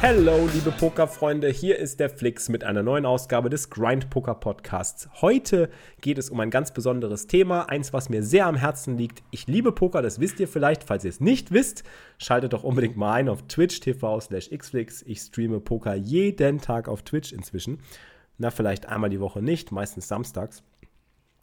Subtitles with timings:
[0.00, 5.08] Hallo, liebe Pokerfreunde, hier ist der Flix mit einer neuen Ausgabe des Grind Poker Podcasts.
[5.20, 5.70] Heute
[6.00, 9.24] geht es um ein ganz besonderes Thema, eins, was mir sehr am Herzen liegt.
[9.32, 10.84] Ich liebe Poker, das wisst ihr vielleicht.
[10.84, 11.82] Falls ihr es nicht wisst,
[12.16, 15.02] schaltet doch unbedingt mal ein auf Twitch TV slash xflix.
[15.02, 17.80] Ich streame Poker jeden Tag auf Twitch inzwischen.
[18.38, 20.62] Na, vielleicht einmal die Woche nicht, meistens samstags.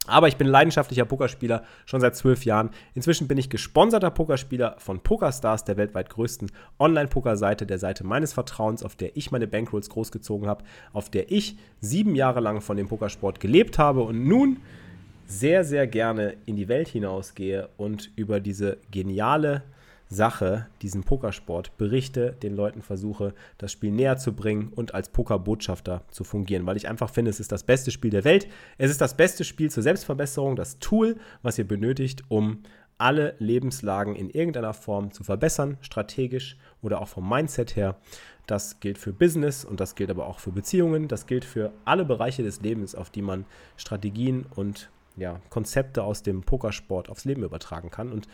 [0.08, 2.70] Aber ich bin leidenschaftlicher Pokerspieler schon seit zwölf Jahren.
[2.94, 8.84] Inzwischen bin ich gesponserter Pokerspieler von PokerStars, der weltweit größten Online-Poker-Seite, der Seite meines Vertrauens,
[8.84, 10.64] auf der ich meine Bankrolls großgezogen habe,
[10.94, 14.58] auf der ich sieben Jahre lang von dem Pokersport gelebt habe und nun
[15.28, 19.64] sehr, sehr gerne in die Welt hinausgehe und über diese geniale
[20.10, 26.04] Sache, diesen Pokersport, berichte, den Leuten versuche, das Spiel näher zu bringen und als Pokerbotschafter
[26.12, 28.48] zu fungieren, weil ich einfach finde, es ist das beste Spiel der Welt.
[28.78, 32.64] Es ist das beste Spiel zur Selbstverbesserung, das Tool, was ihr benötigt, um
[32.98, 37.98] alle Lebenslagen in irgendeiner Form zu verbessern, strategisch oder auch vom Mindset her.
[38.48, 41.08] Das gilt für Business und das gilt aber auch für Beziehungen.
[41.08, 43.46] Das gilt für alle Bereiche des Lebens, auf die man
[43.76, 48.12] Strategien und ja, Konzepte aus dem Pokersport aufs Leben übertragen kann.
[48.12, 48.28] Und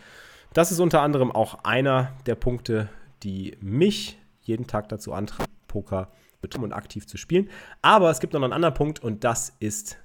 [0.53, 2.89] das ist unter anderem auch einer der Punkte,
[3.23, 6.11] die mich jeden Tag dazu antreiben, Poker
[6.57, 7.49] und aktiv zu spielen.
[7.81, 9.97] Aber es gibt noch einen anderen Punkt und das ist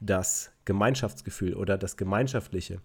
[0.00, 2.80] das Gemeinschaftsgefühl oder das Gemeinschaftliche.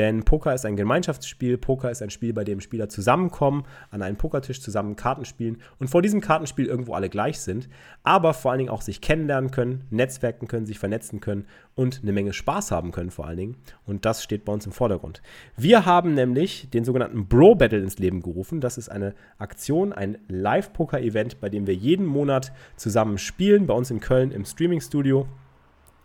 [0.00, 1.58] Denn Poker ist ein Gemeinschaftsspiel.
[1.58, 5.88] Poker ist ein Spiel, bei dem Spieler zusammenkommen, an einen Pokertisch zusammen Karten spielen und
[5.88, 7.68] vor diesem Kartenspiel irgendwo alle gleich sind,
[8.02, 12.12] aber vor allen Dingen auch sich kennenlernen können, netzwerken können, sich vernetzen können und eine
[12.12, 13.56] Menge Spaß haben können vor allen Dingen.
[13.84, 15.20] Und das steht bei uns im Vordergrund.
[15.58, 18.62] Wir haben nämlich den sogenannten Bro Battle ins Leben gerufen.
[18.62, 23.90] Das ist eine Aktion, ein Live-Poker-Event, bei dem wir jeden Monat zusammen spielen, bei uns
[23.90, 25.28] in Köln im Streaming-Studio.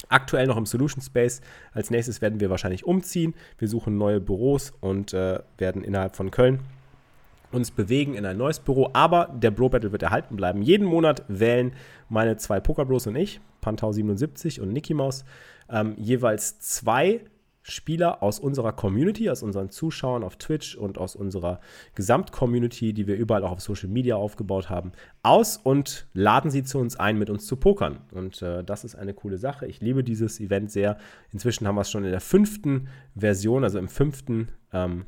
[0.09, 1.41] Aktuell noch im Solution Space.
[1.73, 3.33] Als nächstes werden wir wahrscheinlich umziehen.
[3.57, 6.59] Wir suchen neue Büros und äh, werden innerhalb von Köln
[7.51, 8.89] uns bewegen in ein neues Büro.
[8.93, 10.61] Aber der Bro Battle wird erhalten bleiben.
[10.61, 11.73] Jeden Monat wählen
[12.09, 15.25] meine zwei Poker Bros und ich, Pantau77 und Nicky Maus,
[15.69, 17.21] ähm, jeweils zwei
[17.67, 21.59] Spieler aus unserer Community, aus unseren Zuschauern auf Twitch und aus unserer
[21.95, 24.91] Gesamtcommunity, die wir überall auch auf Social Media aufgebaut haben,
[25.23, 28.01] aus und laden sie zu uns ein, mit uns zu pokern.
[28.11, 29.65] Und äh, das ist eine coole Sache.
[29.65, 30.99] Ich liebe dieses Event sehr.
[31.31, 35.05] Inzwischen haben wir es schon in der fünften Version, also im fünften, ähm,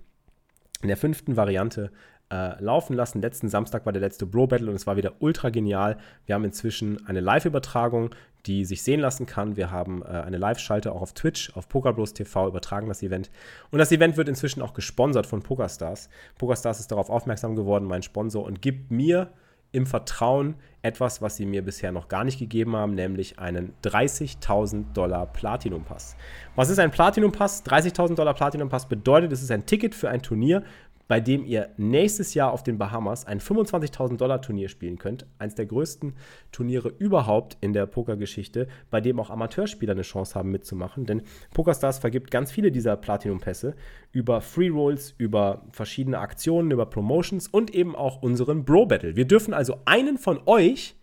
[0.81, 1.91] in der fünften Variante
[2.31, 3.21] äh, laufen lassen.
[3.21, 5.97] Letzten Samstag war der letzte Bro Battle und es war wieder ultra genial.
[6.25, 8.09] Wir haben inzwischen eine Live-Übertragung,
[8.45, 9.55] die sich sehen lassen kann.
[9.57, 13.29] Wir haben äh, eine Live-Schalte auch auf Twitch, auf PokerBros TV übertragen das Event.
[13.71, 16.09] Und das Event wird inzwischen auch gesponsert von PokerStars.
[16.37, 19.29] PokerStars ist darauf aufmerksam geworden, mein Sponsor, und gibt mir
[19.71, 24.93] im Vertrauen etwas, was sie mir bisher noch gar nicht gegeben haben, nämlich einen 30.000
[24.93, 26.15] Dollar Platinum Pass.
[26.55, 27.65] Was ist ein Platinum Pass?
[27.65, 30.63] 30.000 Dollar Platinum Pass bedeutet, es ist ein Ticket für ein Turnier,
[31.07, 35.25] bei dem ihr nächstes Jahr auf den Bahamas ein 25.000 Dollar Turnier spielen könnt.
[35.39, 36.13] Eines der größten
[36.51, 41.05] Turniere überhaupt in der Pokergeschichte, bei dem auch Amateurspieler eine Chance haben mitzumachen.
[41.05, 41.21] Denn
[41.53, 43.75] PokerStars vergibt ganz viele dieser Platinum-Pässe
[44.11, 49.15] über Free Rolls, über verschiedene Aktionen, über Promotions und eben auch unseren Bro Battle.
[49.15, 50.95] Wir dürfen also einen von euch,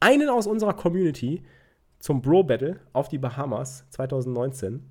[0.00, 1.42] einen aus unserer Community,
[1.98, 4.82] zum Bro Battle auf die Bahamas 2019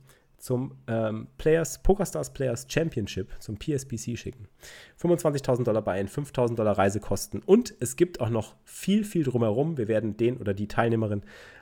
[0.42, 4.48] zum ähm, Players, PokerStars Players Championship, zum PSPC schicken.
[5.00, 9.78] 25.000 Dollar bei 5.000 Dollar Reisekosten und es gibt auch noch viel, viel drumherum.
[9.78, 11.22] Wir werden den oder die Teilnehmerin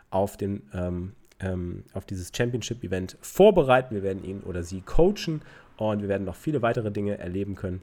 [0.10, 3.96] auf, den, ähm, ähm, auf dieses Championship-Event vorbereiten.
[3.96, 5.42] Wir werden ihn oder sie coachen
[5.78, 7.82] und wir werden noch viele weitere Dinge erleben können,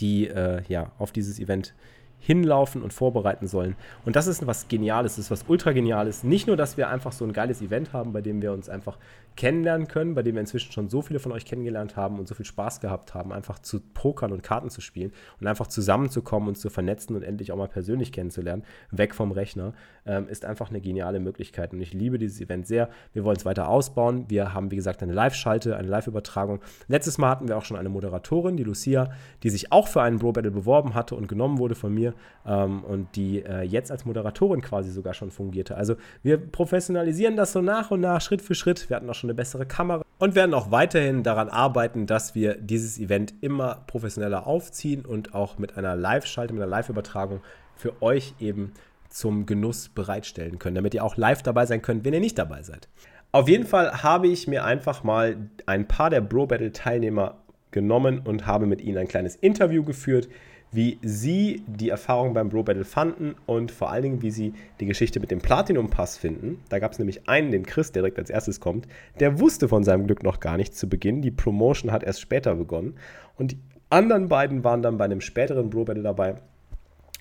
[0.00, 1.74] die äh, ja, auf dieses Event
[2.20, 3.76] hinlaufen und vorbereiten sollen.
[4.04, 6.22] Und das ist was Geniales, das ist was ultra Geniales.
[6.22, 8.98] Nicht nur, dass wir einfach so ein geiles Event haben, bei dem wir uns einfach
[9.40, 12.34] kennenlernen können, bei dem wir inzwischen schon so viele von euch kennengelernt haben und so
[12.34, 16.56] viel Spaß gehabt haben, einfach zu pokern und Karten zu spielen und einfach zusammenzukommen und
[16.56, 19.72] zu vernetzen und endlich auch mal persönlich kennenzulernen, weg vom Rechner,
[20.04, 21.72] ähm, ist einfach eine geniale Möglichkeit.
[21.72, 22.90] Und ich liebe dieses Event sehr.
[23.14, 24.26] Wir wollen es weiter ausbauen.
[24.28, 26.60] Wir haben, wie gesagt, eine Live-Schalte, eine Live-Übertragung.
[26.88, 29.10] Letztes Mal hatten wir auch schon eine Moderatorin, die Lucia,
[29.42, 32.12] die sich auch für einen Bro Battle beworben hatte und genommen wurde von mir
[32.44, 35.78] ähm, und die äh, jetzt als Moderatorin quasi sogar schon fungierte.
[35.78, 38.90] Also wir professionalisieren das so nach und nach, Schritt für Schritt.
[38.90, 42.54] Wir hatten auch schon eine bessere Kamera und werden auch weiterhin daran arbeiten, dass wir
[42.54, 47.40] dieses Event immer professioneller aufziehen und auch mit einer Live-Schalte, mit einer Live-Übertragung
[47.76, 48.72] für euch eben
[49.08, 52.62] zum Genuss bereitstellen können, damit ihr auch live dabei sein könnt, wenn ihr nicht dabei
[52.62, 52.88] seid.
[53.32, 55.36] Auf jeden Fall habe ich mir einfach mal
[55.66, 57.38] ein paar der Bro Battle Teilnehmer
[57.70, 60.28] genommen und habe mit ihnen ein kleines Interview geführt,
[60.72, 64.86] wie sie die Erfahrung beim Bro Battle fanden und vor allen Dingen, wie sie die
[64.86, 66.60] Geschichte mit dem Platinum Pass finden.
[66.68, 68.86] Da gab es nämlich einen, den Chris, der direkt als erstes kommt,
[69.18, 71.22] der wusste von seinem Glück noch gar nichts zu Beginn.
[71.22, 72.94] Die Promotion hat erst später begonnen.
[73.36, 73.58] Und die
[73.88, 76.36] anderen beiden waren dann bei einem späteren Bro Battle dabei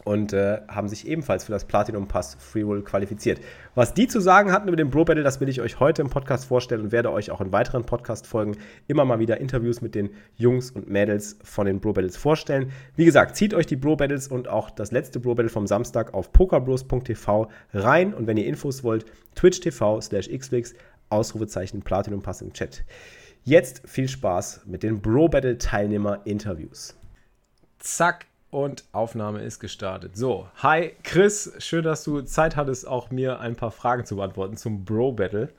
[0.09, 3.39] und äh, haben sich ebenfalls für das Platinum Pass Free Roll qualifiziert.
[3.75, 6.09] Was die zu sagen hatten über den Bro Battle, das will ich euch heute im
[6.09, 8.57] Podcast vorstellen und werde euch auch in weiteren Podcast-Folgen
[8.87, 12.71] immer mal wieder Interviews mit den Jungs und Mädels von den Bro Battles vorstellen.
[12.95, 16.15] Wie gesagt, zieht euch die Bro Battles und auch das letzte Bro Battle vom Samstag
[16.15, 20.73] auf pokerbros.tv rein und wenn ihr Infos wollt, twitch.tv slash xwix,
[21.09, 22.83] Ausrufezeichen Platinum Pass im Chat.
[23.43, 26.95] Jetzt viel Spaß mit den Bro Battle Teilnehmer Interviews.
[27.77, 30.17] Zack, und Aufnahme ist gestartet.
[30.17, 34.57] So, hi Chris, schön, dass du Zeit hattest, auch mir ein paar Fragen zu beantworten
[34.57, 35.49] zum Bro Battle.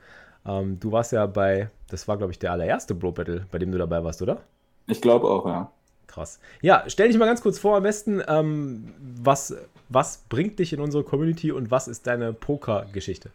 [0.47, 3.71] Ähm, du warst ja bei, das war glaube ich der allererste Bro Battle, bei dem
[3.71, 4.39] du dabei warst, oder?
[4.87, 5.71] Ich glaube auch, ja.
[6.07, 6.41] Krass.
[6.61, 9.55] Ja, stell dich mal ganz kurz vor, am besten, ähm, was,
[9.89, 13.31] was bringt dich in unsere Community und was ist deine Poker-Geschichte?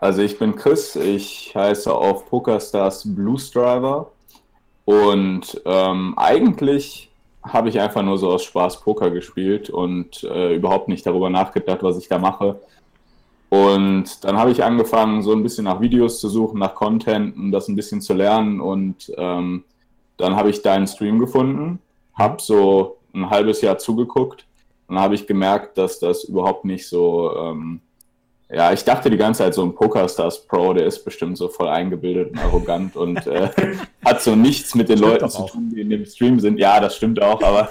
[0.00, 4.12] Also ich bin Chris, ich heiße auf PokerStars Blues Driver
[4.84, 7.07] und ähm, eigentlich
[7.42, 11.82] habe ich einfach nur so aus Spaß Poker gespielt und äh, überhaupt nicht darüber nachgedacht,
[11.82, 12.60] was ich da mache.
[13.50, 17.50] Und dann habe ich angefangen, so ein bisschen nach Videos zu suchen, nach Content und
[17.50, 18.60] das ein bisschen zu lernen.
[18.60, 19.64] Und ähm,
[20.18, 21.78] dann habe ich deinen Stream gefunden,
[22.14, 24.44] habe so ein halbes Jahr zugeguckt
[24.88, 27.80] und habe ich gemerkt, dass das überhaupt nicht so ähm,
[28.50, 31.68] ja, ich dachte die ganze Zeit, so ein Pokerstars Pro, der ist bestimmt so voll
[31.68, 33.50] eingebildet und arrogant und äh,
[34.04, 36.58] hat so nichts mit den Leuten zu tun, die in dem Stream sind.
[36.58, 37.68] Ja, das stimmt auch, aber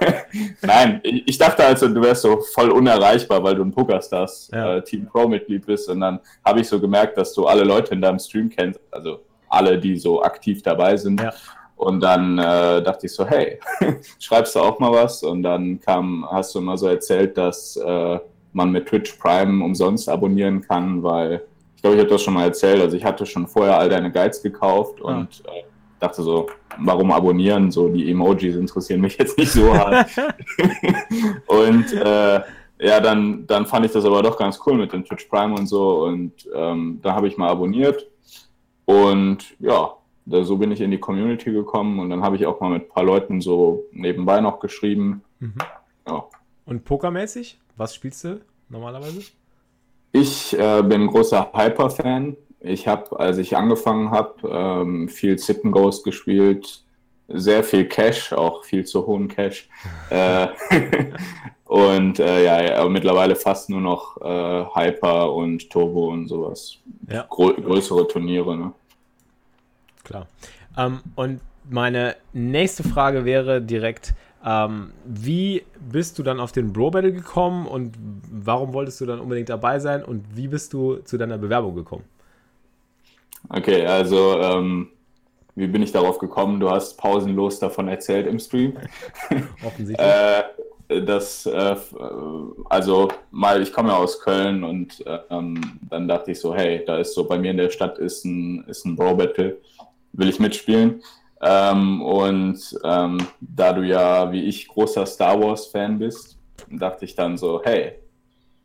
[0.62, 4.76] nein, ich dachte also, du wärst so voll unerreichbar, weil du ein Pokerstars ja.
[4.76, 5.88] äh, Team Pro-Mitglied bist.
[5.88, 9.20] Und dann habe ich so gemerkt, dass du alle Leute in deinem Stream kennst, also
[9.48, 11.20] alle, die so aktiv dabei sind.
[11.20, 11.32] Ja.
[11.76, 13.60] Und dann äh, dachte ich so, hey,
[14.18, 15.22] schreibst du auch mal was?
[15.22, 18.18] Und dann kam, hast du immer so erzählt, dass äh,
[18.58, 21.42] man mit Twitch Prime umsonst abonnieren kann, weil
[21.74, 22.82] ich glaube, ich habe das schon mal erzählt.
[22.82, 25.08] Also ich hatte schon vorher all deine Guides gekauft ah.
[25.08, 25.62] und äh,
[26.00, 27.70] dachte so, warum abonnieren?
[27.70, 30.10] So die Emojis interessieren mich jetzt nicht so hart.
[31.46, 32.40] und äh,
[32.80, 35.66] ja, dann, dann fand ich das aber doch ganz cool mit dem Twitch Prime und
[35.66, 36.04] so.
[36.04, 38.06] Und ähm, da habe ich mal abonniert.
[38.84, 39.92] Und ja,
[40.26, 42.84] da, so bin ich in die Community gekommen und dann habe ich auch mal mit
[42.84, 45.22] ein paar Leuten so nebenbei noch geschrieben.
[45.40, 45.54] Mhm.
[46.06, 46.24] Ja.
[46.66, 47.58] Und pokermäßig?
[47.78, 49.22] Was spielst du normalerweise?
[50.10, 52.36] Ich äh, bin großer Hyper-Fan.
[52.58, 56.82] Ich habe, als ich angefangen habe, ähm, viel and Ghost gespielt,
[57.28, 59.68] sehr viel Cash, auch viel zu hohen Cash.
[60.10, 60.48] äh,
[61.66, 66.78] und äh, ja, ja, mittlerweile fast nur noch äh, Hyper und Turbo und sowas.
[67.08, 67.26] Ja.
[67.30, 68.72] Grö größere Turniere, ne?
[70.02, 70.26] Klar.
[70.76, 71.40] Ähm, und
[71.70, 74.14] meine nächste Frage wäre direkt,
[74.48, 77.92] ähm, wie bist du dann auf den Bro Battle gekommen und
[78.32, 82.04] warum wolltest du dann unbedingt dabei sein und wie bist du zu deiner Bewerbung gekommen?
[83.50, 84.88] Okay, also ähm,
[85.54, 86.60] wie bin ich darauf gekommen?
[86.60, 88.72] Du hast pausenlos davon erzählt im Stream.
[89.66, 90.08] Offensichtlich.
[90.08, 91.76] äh, das, äh,
[92.70, 96.96] also mal, ich komme ja aus Köln und ähm, dann dachte ich so, hey, da
[96.96, 99.58] ist so bei mir in der Stadt ist ein, ist ein Bro Battle,
[100.12, 101.02] will ich mitspielen?
[101.40, 106.36] Ähm, und ähm, da du ja wie ich großer Star Wars-Fan bist,
[106.68, 107.98] dachte ich dann so, hey,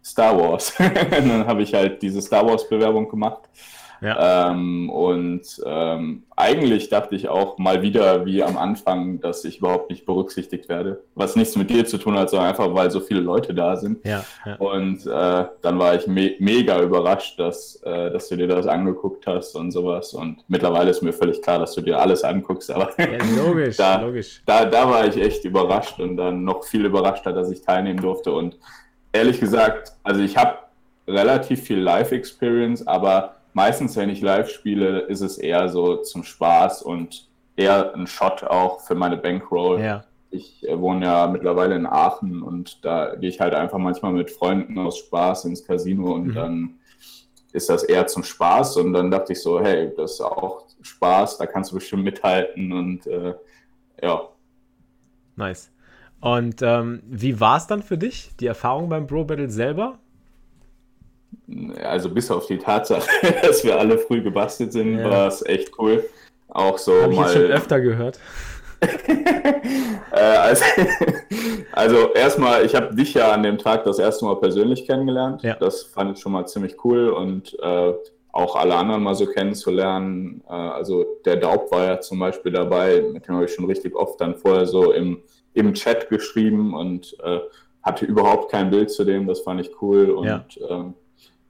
[0.04, 0.74] Star Wars.
[0.78, 3.50] dann habe ich halt diese Star Wars-Bewerbung gemacht
[4.04, 4.52] ja.
[4.52, 9.90] Ähm, und ähm, eigentlich dachte ich auch mal wieder wie am Anfang, dass ich überhaupt
[9.90, 11.02] nicht berücksichtigt werde.
[11.16, 14.06] Was nichts mit dir zu tun hat, sondern einfach, weil so viele Leute da sind.
[14.06, 14.56] Ja, ja.
[14.56, 19.26] Und äh, dann war ich me mega überrascht, dass, äh, dass du dir das angeguckt
[19.26, 20.14] hast und sowas.
[20.14, 22.72] Und mittlerweile ist mir völlig klar, dass du dir alles anguckst.
[22.72, 22.90] Aber
[23.36, 24.42] logisch, da, logisch.
[24.46, 28.34] Da, da war ich echt überrascht und dann noch viel überraschter, dass ich teilnehmen durfte.
[28.34, 28.58] Und
[29.14, 30.58] ehrlich gesagt, also ich habe
[31.08, 36.82] relativ viel Live-Experience, aber meistens, wenn ich live spiele, ist es eher so zum Spaß
[36.84, 39.82] und eher ein Shot auch für meine Bankroll.
[39.82, 40.04] Ja.
[40.32, 44.32] Ich äh, wohne ja mittlerweile in Aachen und da gehe ich halt einfach manchmal mit
[44.32, 46.34] Freunden aus Spaß ins Casino und mhm.
[46.34, 46.80] dann
[47.52, 51.38] ist das eher zum Spaß und dann dachte ich so, hey, das ist auch Spaß,
[51.38, 53.36] da kannst du bestimmt mithalten und äh,
[54.02, 54.28] ja.
[55.36, 55.72] Nice.
[56.20, 60.00] Und ähm, wie war es dann für dich, die Erfahrung beim Bro Battle selber?
[61.84, 63.10] Also bis auf die Tatsache,
[63.42, 65.10] dass wir alle früh gebastelt sind, ja.
[65.10, 66.04] war es echt cool.
[66.50, 67.28] Auch so Hab mal.
[67.28, 68.20] Ich schon öfter gehört.
[70.12, 70.64] äh, also,
[71.72, 75.42] also, erstmal, ich habe dich ja an dem Tag das erste Mal persönlich kennengelernt.
[75.42, 75.56] Ja.
[75.56, 77.94] Das fand ich schon mal ziemlich cool und äh,
[78.32, 80.44] auch alle anderen mal so kennenzulernen.
[80.48, 83.96] Äh, also der Daub war ja zum Beispiel dabei, mit dem habe ich schon richtig
[83.96, 85.22] oft dann vorher so im,
[85.54, 87.40] im Chat geschrieben und äh,
[87.84, 90.70] hatte überhaupt kein Bild zu dem, das fand ich cool und ja.
[90.70, 90.94] ähm,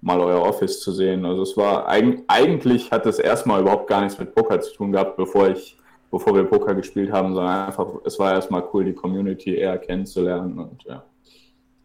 [0.03, 1.25] mal euer Office zu sehen.
[1.25, 5.15] Also es war eigentlich hat es erstmal überhaupt gar nichts mit Poker zu tun gehabt,
[5.15, 5.77] bevor ich,
[6.11, 10.59] bevor wir Poker gespielt haben, sondern einfach, es war erstmal cool, die Community eher kennenzulernen
[10.59, 11.03] und ja.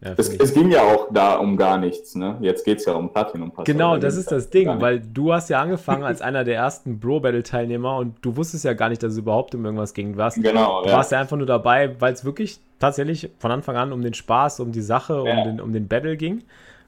[0.00, 2.36] Ja, es, es, ging ja auch da um gar nichts, ne?
[2.40, 3.64] Jetzt geht es ja um Platinum Pass.
[3.64, 7.96] Genau, das ist das Ding, weil du hast ja angefangen als einer der ersten Bro-Battle-Teilnehmer
[7.96, 10.12] und du wusstest ja gar nicht, dass es überhaupt um irgendwas ging.
[10.12, 10.96] Du warst, genau, du ja.
[10.96, 14.60] warst ja einfach nur dabei, weil es wirklich tatsächlich von Anfang an um den Spaß,
[14.60, 15.36] um die Sache, ja.
[15.36, 16.44] um, den, um den Battle ging.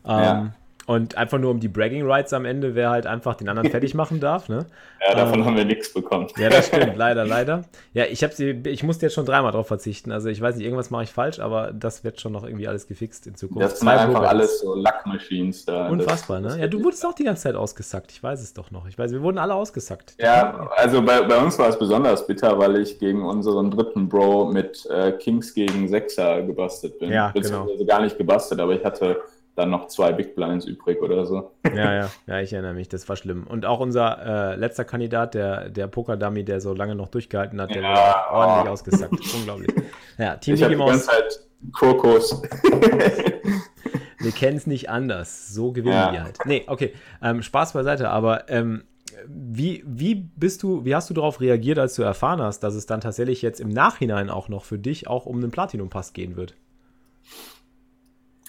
[0.06, 0.52] Ähm,
[0.90, 3.94] und einfach nur um die Bragging Rights am Ende, wer halt einfach den anderen fertig
[3.94, 4.48] machen darf.
[4.48, 4.66] Ne?
[5.06, 6.26] Ja, davon ähm, haben wir nichts bekommen.
[6.36, 7.62] Ja, das stimmt, leider, leider.
[7.94, 10.10] Ja, ich, hab sie, ich musste jetzt schon dreimal drauf verzichten.
[10.10, 12.88] Also ich weiß nicht, irgendwas mache ich falsch, aber das wird schon noch irgendwie alles
[12.88, 13.62] gefixt in Zukunft.
[13.62, 15.86] Das sind Zwei einfach alles so Luck-Machines da.
[15.86, 16.62] Unfassbar, das, ne?
[16.62, 18.10] Ja, du wurdest auch die ganze Zeit ausgesackt.
[18.10, 18.88] Ich weiß es doch noch.
[18.88, 20.14] Ich weiß, wir wurden alle ausgesackt.
[20.18, 24.46] Ja, also bei, bei uns war es besonders bitter, weil ich gegen unseren dritten Bro
[24.46, 27.12] mit äh, Kings gegen Sechser gebastelt bin.
[27.12, 27.40] Ja, genau.
[27.40, 29.22] Beziehungsweise gar nicht gebastelt, aber ich hatte
[29.60, 31.52] dann noch zwei Big Blinds übrig oder so.
[31.64, 33.46] Ja, ja, ja, ich erinnere mich, das war schlimm.
[33.46, 37.74] Und auch unser äh, letzter Kandidat, der, der Poker-Dummy, der so lange noch durchgehalten hat,
[37.74, 38.34] der ja, wurde oh.
[38.34, 39.34] ordentlich ausgesackt.
[39.34, 39.70] Unglaublich.
[40.18, 41.08] Ja, Team ich Mickey Mouse.
[41.08, 42.42] Halt Kokos.
[44.18, 45.48] wir kennen es nicht anders.
[45.48, 46.12] So gewinnen ja.
[46.12, 46.38] wir halt.
[46.46, 46.94] Nee, okay.
[47.22, 48.84] Ähm, Spaß beiseite, aber ähm,
[49.26, 52.86] wie, wie bist du, wie hast du darauf reagiert, als du erfahren hast, dass es
[52.86, 56.54] dann tatsächlich jetzt im Nachhinein auch noch für dich auch um den Platinum-Pass gehen wird?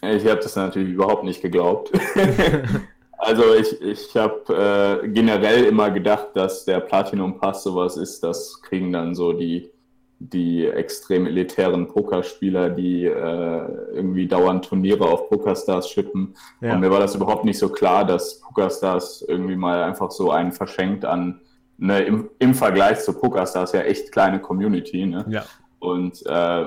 [0.02, 1.92] Ich habe das natürlich überhaupt nicht geglaubt.
[3.18, 8.62] also ich, ich habe äh, generell immer gedacht, dass der Platinum Pass sowas ist, das
[8.62, 9.70] kriegen dann so die,
[10.20, 16.36] die extrem elitären Pokerspieler, die äh, irgendwie dauernd Turniere auf Pokerstars schippen.
[16.62, 16.74] Ja.
[16.74, 20.52] Und mir war das überhaupt nicht so klar, dass Pokerstars irgendwie mal einfach so einen
[20.52, 21.42] verschenkt an
[21.82, 25.06] ne, im, im Vergleich zu Pokerstars ja echt kleine Community.
[25.06, 25.26] Ne?
[25.30, 25.44] Ja.
[25.80, 26.66] Und äh,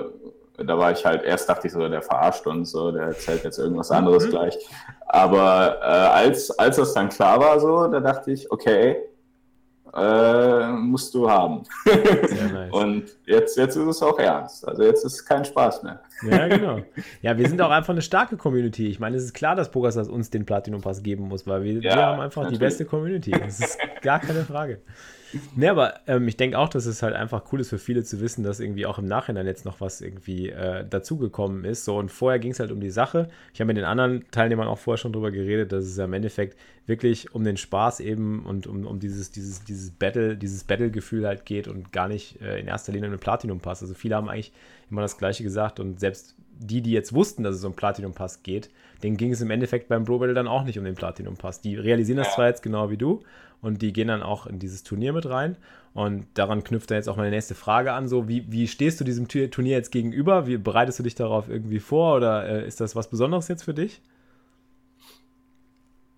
[0.56, 3.58] da war ich halt, erst dachte ich so, der verarscht uns so, der erzählt jetzt
[3.58, 4.30] irgendwas anderes mhm.
[4.30, 4.58] gleich.
[5.06, 9.02] Aber äh, als, als das dann klar war, so, da dachte ich, okay,
[9.94, 11.62] äh, musst du haben.
[11.84, 12.72] Nice.
[12.72, 14.66] Und jetzt, jetzt ist es auch ernst.
[14.66, 16.00] Also jetzt ist es kein Spaß mehr.
[16.22, 16.82] Ja, genau.
[17.22, 18.88] Ja, wir sind auch einfach eine starke Community.
[18.88, 21.74] Ich meine, es ist klar, dass Pokerstars uns den Platinum Pass geben muss, weil wir,
[21.74, 22.58] ja, wir haben einfach natürlich.
[22.58, 23.30] die beste Community.
[23.32, 24.80] Das ist gar keine Frage.
[25.56, 28.20] Nee, aber ähm, ich denke auch, dass es halt einfach cool ist für viele zu
[28.20, 31.84] wissen, dass irgendwie auch im Nachhinein jetzt noch was irgendwie äh, dazugekommen ist.
[31.84, 33.28] So, und vorher ging es halt um die Sache.
[33.52, 36.12] Ich habe mit den anderen Teilnehmern auch vorher schon drüber geredet, dass es ja im
[36.12, 36.56] Endeffekt
[36.86, 41.46] wirklich um den Spaß eben und um, um dieses, dieses, dieses Battle, dieses Battle-Gefühl halt
[41.46, 43.82] geht und gar nicht äh, in erster Linie um den Platinum-Pass.
[43.82, 44.52] Also viele haben eigentlich
[44.90, 48.70] immer das Gleiche gesagt und selbst die, die jetzt wussten, dass es um Platinum-Pass geht,
[49.02, 51.60] denen ging es im Endeffekt beim Bro Battle dann auch nicht um den Platinum-Pass.
[51.60, 53.20] Die realisieren das zwar jetzt genau wie du
[53.60, 55.56] und die gehen dann auch in dieses Turnier mit rein.
[55.94, 58.08] Und daran knüpft dann jetzt auch meine nächste Frage an.
[58.08, 60.46] So, wie, wie stehst du diesem Turnier jetzt gegenüber?
[60.46, 63.74] Wie bereitest du dich darauf irgendwie vor oder äh, ist das was Besonderes jetzt für
[63.74, 64.02] dich?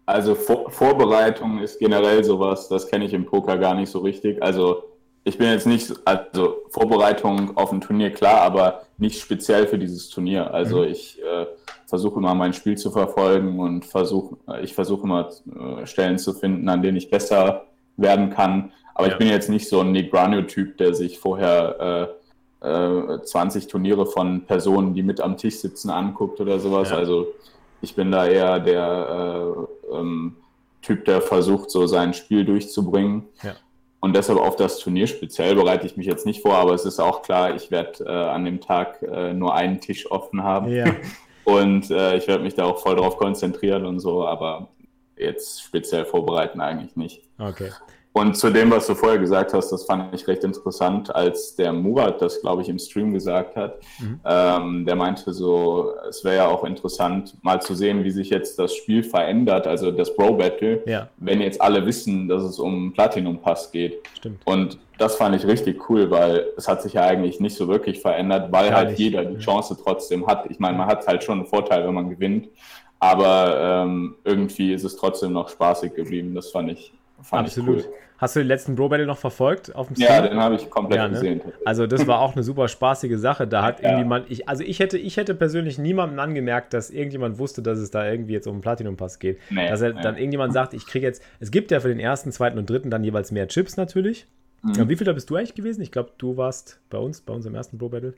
[0.07, 4.43] Also Vor Vorbereitung ist generell sowas, das kenne ich im Poker gar nicht so richtig.
[4.43, 4.85] Also
[5.27, 10.09] ich bin jetzt nicht, also Vorbereitung auf ein Turnier klar, aber nicht speziell für dieses
[10.09, 10.55] Turnier.
[10.55, 10.85] Also mhm.
[10.85, 11.47] ich äh,
[11.87, 15.29] versuche immer mein Spiel zu verfolgen und versuche, ich versuche immer
[15.81, 17.65] äh, Stellen zu finden, an denen ich besser
[17.97, 18.73] werden kann.
[18.95, 19.13] Aber ja.
[19.15, 22.17] ich bin jetzt nicht so ein Negrano-Typ, der sich vorher
[22.63, 26.91] äh, äh, 20 Turniere von Personen, die mit am Tisch sitzen, anguckt oder sowas.
[26.91, 26.99] Ja.
[26.99, 27.35] Also
[27.81, 29.57] ich bin da eher der
[29.91, 30.37] äh, ähm,
[30.83, 33.25] Typ, der versucht, so sein Spiel durchzubringen.
[33.43, 33.57] Ja.
[34.01, 37.01] Und deshalb auf das Turnier speziell bereite ich mich jetzt nicht vor, aber es ist
[37.01, 40.69] auch klar, ich werde äh, an dem Tag äh, nur einen Tisch offen haben.
[40.71, 40.95] Ja.
[41.45, 44.69] Und äh, ich werde mich da auch voll drauf konzentrieren und so, aber
[45.17, 47.23] jetzt speziell vorbereiten eigentlich nicht.
[47.39, 47.71] Okay.
[48.17, 51.71] Und zu dem, was du vorher gesagt hast, das fand ich recht interessant, als der
[51.71, 53.79] Murat das, glaube ich, im Stream gesagt hat.
[53.99, 54.21] Mhm.
[54.25, 58.59] Ähm, der meinte so, es wäre ja auch interessant, mal zu sehen, wie sich jetzt
[58.59, 61.11] das Spiel verändert, also das Bro Battle, ja.
[61.19, 63.99] wenn jetzt alle wissen, dass es um Platinum Pass geht.
[64.15, 64.41] Stimmt.
[64.47, 68.01] Und das fand ich richtig cool, weil es hat sich ja eigentlich nicht so wirklich
[68.01, 68.99] verändert, weil Gar halt nicht.
[68.99, 70.51] jeder die Chance trotzdem hat.
[70.51, 72.49] Ich meine, man hat halt schon einen Vorteil, wenn man gewinnt,
[72.99, 76.35] aber ähm, irgendwie ist es trotzdem noch spaßig geblieben.
[76.35, 77.81] Das fand ich, fand Absolut.
[77.81, 77.93] Ich cool.
[78.19, 80.09] Hast du den letzten Bro Battle noch verfolgt auf dem Stream?
[80.09, 81.15] Ja, den habe ich komplett ja, ne?
[81.15, 81.41] gesehen.
[81.65, 83.47] Also das war auch eine super spaßige Sache.
[83.47, 83.91] Da hat ja.
[83.91, 87.91] irgendjemand, ich, also ich hätte, ich hätte persönlich niemandem angemerkt, dass irgendjemand wusste, dass es
[87.91, 89.39] da irgendwie jetzt um einen Platinum-Pass geht.
[89.51, 90.01] Nee, dass er, nee.
[90.03, 92.91] dann irgendjemand sagt, ich kriege jetzt, es gibt ja für den ersten, zweiten und dritten
[92.91, 94.27] dann jeweils mehr Chips natürlich.
[94.63, 94.89] Mhm.
[94.89, 95.83] Wie viel da bist du eigentlich gewesen?
[95.83, 98.15] Ich glaube, du warst bei uns, bei unserem ersten Pro Battle.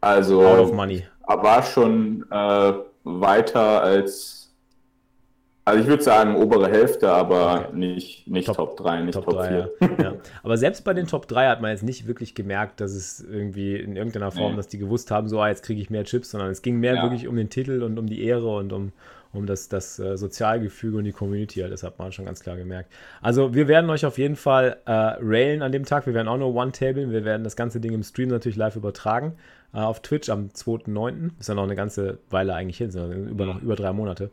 [0.00, 1.04] Also Out of Money.
[1.26, 2.72] war schon äh,
[3.04, 4.43] weiter als
[5.64, 7.76] also ich würde sagen obere Hälfte, aber okay.
[7.76, 9.70] nicht, nicht Top, Top 3, nicht Top, Top 3, 4.
[9.98, 10.14] Ja.
[10.42, 13.76] Aber selbst bei den Top 3 hat man jetzt nicht wirklich gemerkt, dass es irgendwie
[13.76, 14.56] in irgendeiner Form, nee.
[14.56, 16.96] dass die gewusst haben, so, ah, jetzt kriege ich mehr Chips, sondern es ging mehr
[16.96, 17.02] ja.
[17.02, 18.92] wirklich um den Titel und um die Ehre und um,
[19.32, 21.60] um das, das uh, Sozialgefüge und die Community.
[21.60, 22.92] Das hat man schon ganz klar gemerkt.
[23.22, 26.06] Also wir werden euch auf jeden Fall äh, railen an dem Tag.
[26.06, 27.10] Wir werden auch nur One-Table.
[27.10, 29.32] Wir werden das ganze Ding im Stream natürlich live übertragen
[29.74, 31.30] äh, auf Twitch am 2.9.
[31.38, 34.30] Ist ja noch eine ganze Weile eigentlich hin, sind über noch über drei Monate.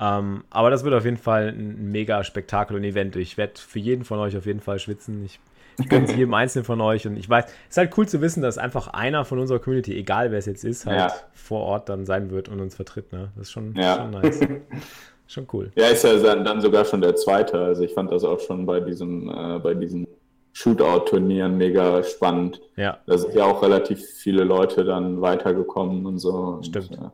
[0.00, 3.16] Ähm, aber das wird auf jeden Fall ein mega Spektakel und Event.
[3.16, 5.24] Ich werde für jeden von euch auf jeden Fall schwitzen.
[5.24, 5.38] Ich,
[5.78, 8.20] ich gönne es jedem Einzelnen von euch und ich weiß, es ist halt cool zu
[8.20, 11.12] wissen, dass einfach einer von unserer Community, egal wer es jetzt ist, halt ja.
[11.32, 13.12] vor Ort dann sein wird und uns vertritt.
[13.12, 13.30] Ne?
[13.36, 13.96] Das ist schon, ja.
[13.96, 14.40] schon nice.
[15.26, 15.70] schon cool.
[15.76, 17.58] Ja, ist ja dann sogar schon der zweite.
[17.58, 20.08] Also ich fand das auch schon bei diesem, äh, bei diesen
[20.54, 22.60] Shootout-Turnieren mega spannend.
[22.76, 22.98] Ja.
[23.06, 26.60] Da sind ja auch relativ viele Leute dann weitergekommen und so.
[26.62, 26.90] Stimmt.
[26.90, 27.12] Und, ja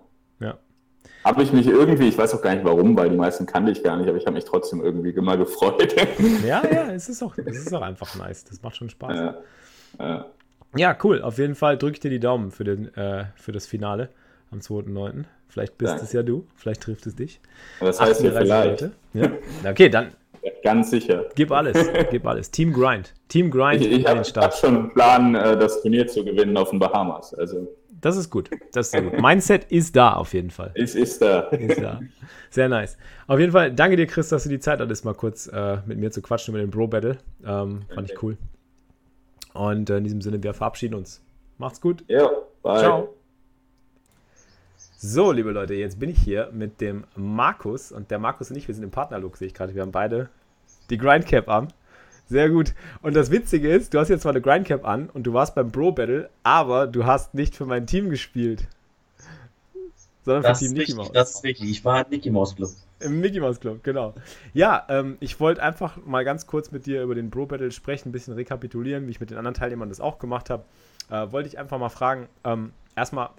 [1.24, 3.82] habe ich mich irgendwie, ich weiß auch gar nicht warum, weil die meisten kannte ich
[3.82, 5.94] gar nicht, aber ich habe mich trotzdem irgendwie immer gefreut.
[6.46, 8.44] Ja, ja, es ist auch, es ist auch einfach nice.
[8.44, 9.16] Das macht schon Spaß.
[9.16, 9.36] Ja,
[9.98, 10.26] ja.
[10.76, 11.22] ja cool.
[11.22, 14.08] Auf jeden Fall drücke ich dir die Daumen für, den, äh, für das Finale
[14.50, 15.24] am 2.9.
[15.48, 16.04] Vielleicht bist Danke.
[16.04, 17.40] es ja du, vielleicht trifft es dich.
[17.80, 18.88] Das heißt ja vielleicht.
[19.12, 19.30] Ja.
[19.68, 20.12] Okay, dann.
[20.62, 21.26] Ganz sicher.
[21.34, 22.50] Gib alles, gib alles.
[22.50, 23.12] Team Grind.
[23.28, 23.82] Team Grind.
[23.82, 27.34] Ich, ich habe hab schon einen Plan, äh, das Turnier zu gewinnen auf den Bahamas.
[27.34, 27.68] Also
[28.00, 28.50] das ist gut.
[28.72, 29.20] Das ist gut.
[29.20, 30.72] Mindset ist da auf jeden Fall.
[30.74, 31.40] Es ist da.
[31.48, 32.00] Ist da.
[32.50, 32.96] Sehr nice.
[33.26, 35.98] Auf jeden Fall, danke dir, Chris, dass du die Zeit hattest, mal kurz äh, mit
[35.98, 37.18] mir zu quatschen über den Bro Battle.
[37.44, 38.12] Ähm, fand okay.
[38.12, 38.36] ich cool.
[39.52, 41.22] Und äh, in diesem Sinne, wir verabschieden uns.
[41.58, 42.04] Macht's gut.
[42.08, 42.30] Ja,
[42.62, 42.78] bye.
[42.78, 43.14] Ciao.
[44.96, 48.68] So, liebe Leute, jetzt bin ich hier mit dem Markus und der Markus und ich,
[48.68, 49.74] wir sind im Partnerlook, sehe ich gerade.
[49.74, 50.28] Wir haben beide
[50.90, 51.68] die Grindcap an.
[52.30, 52.74] Sehr gut.
[53.02, 55.72] Und das Witzige ist, du hast jetzt zwar eine Grindcap an und du warst beim
[55.72, 58.68] Bro Battle, aber du hast nicht für mein Team gespielt.
[60.24, 61.10] Sondern das für Team Mickey Mouse.
[61.12, 61.68] Das ist richtig.
[61.68, 62.70] Ich war im Mickey Mouse Club.
[63.00, 64.14] Im Mickey Mouse Club, genau.
[64.54, 68.10] Ja, ähm, ich wollte einfach mal ganz kurz mit dir über den Bro Battle sprechen,
[68.10, 70.62] ein bisschen rekapitulieren, wie ich mit den anderen Teilnehmern das auch gemacht habe.
[71.10, 73.30] Äh, wollte ich einfach mal fragen, ähm, erstmal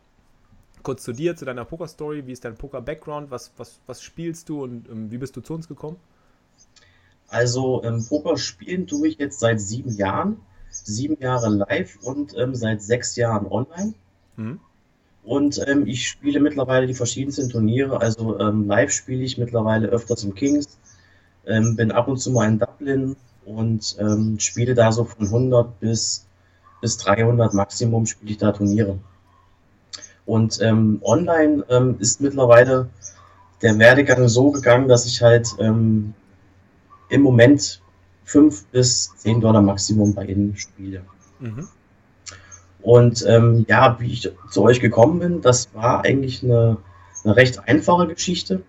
[0.84, 2.28] kurz zu dir, zu deiner Poker-Story.
[2.28, 3.32] Wie ist dein Poker-Background?
[3.32, 5.96] Was, was, was spielst du und ähm, wie bist du zu uns gekommen?
[7.32, 10.38] Also ähm, Poker spielen tue ich jetzt seit sieben Jahren.
[10.70, 13.94] Sieben Jahre live und ähm, seit sechs Jahren online.
[14.36, 14.60] Mhm.
[15.24, 18.02] Und ähm, ich spiele mittlerweile die verschiedensten Turniere.
[18.02, 20.78] Also ähm, live spiele ich mittlerweile öfters im Kings.
[21.48, 23.15] Ähm, bin ab und zu mal in Dublin
[23.46, 26.26] und ähm, spiele da so von 100 bis,
[26.82, 29.00] bis 300 Maximum spiele ich da Turniere.
[30.26, 31.63] Und online
[32.00, 32.88] ist mittlerweile
[33.62, 36.13] der Werdegang so gegangen, dass ich halt ähm,
[37.12, 37.82] im Moment
[38.26, 41.02] 5 bis 10 Dollar Maximum bei Ihnen spiele.
[41.39, 41.67] Mhm.
[42.82, 46.78] Und ähm, ja, wie ich zu euch gekommen bin, das war eigentlich eine,
[47.24, 48.63] eine recht einfache Geschichte.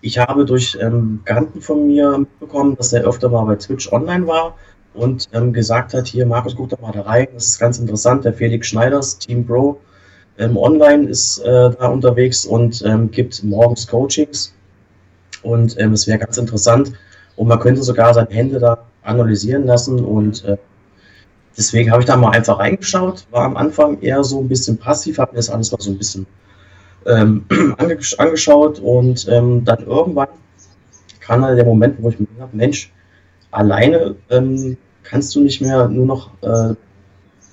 [0.00, 4.26] Ich habe durch ähm, Bekannten von mir mitbekommen, dass er öfter mal bei Twitch online
[4.26, 4.56] war
[4.94, 8.24] und ähm, gesagt hat, hier Markus, guck doch mal da rein, das ist ganz interessant,
[8.24, 9.80] der Felix Schneiders, Team Pro,
[10.38, 14.52] ähm, online ist äh, da unterwegs und ähm, gibt morgens Coachings
[15.42, 16.92] und ähm, es wäre ganz interessant,
[17.42, 20.04] und man könnte sogar seine Hände da analysieren lassen.
[20.04, 20.58] Und äh,
[21.58, 23.26] deswegen habe ich da mal einfach reingeschaut.
[23.32, 25.98] War am Anfang eher so ein bisschen passiv, habe mir das alles mal so ein
[25.98, 26.24] bisschen
[27.04, 27.44] ähm,
[28.18, 28.78] angeschaut.
[28.78, 30.28] Und ähm, dann irgendwann
[31.18, 32.92] kam dann der Moment, wo ich mir gedacht habe, Mensch,
[33.50, 36.76] alleine ähm, kannst du nicht mehr nur noch äh,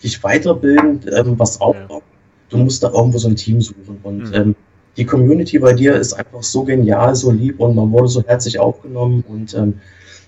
[0.03, 2.03] dich weiterbilden, ähm, was aufbauen.
[2.49, 3.99] Du musst da irgendwo so ein Team suchen.
[4.03, 4.55] Und mhm.
[4.97, 8.59] Die Community bei dir ist einfach so genial, so lieb und man wurde so herzlich
[8.59, 9.79] aufgenommen und ähm,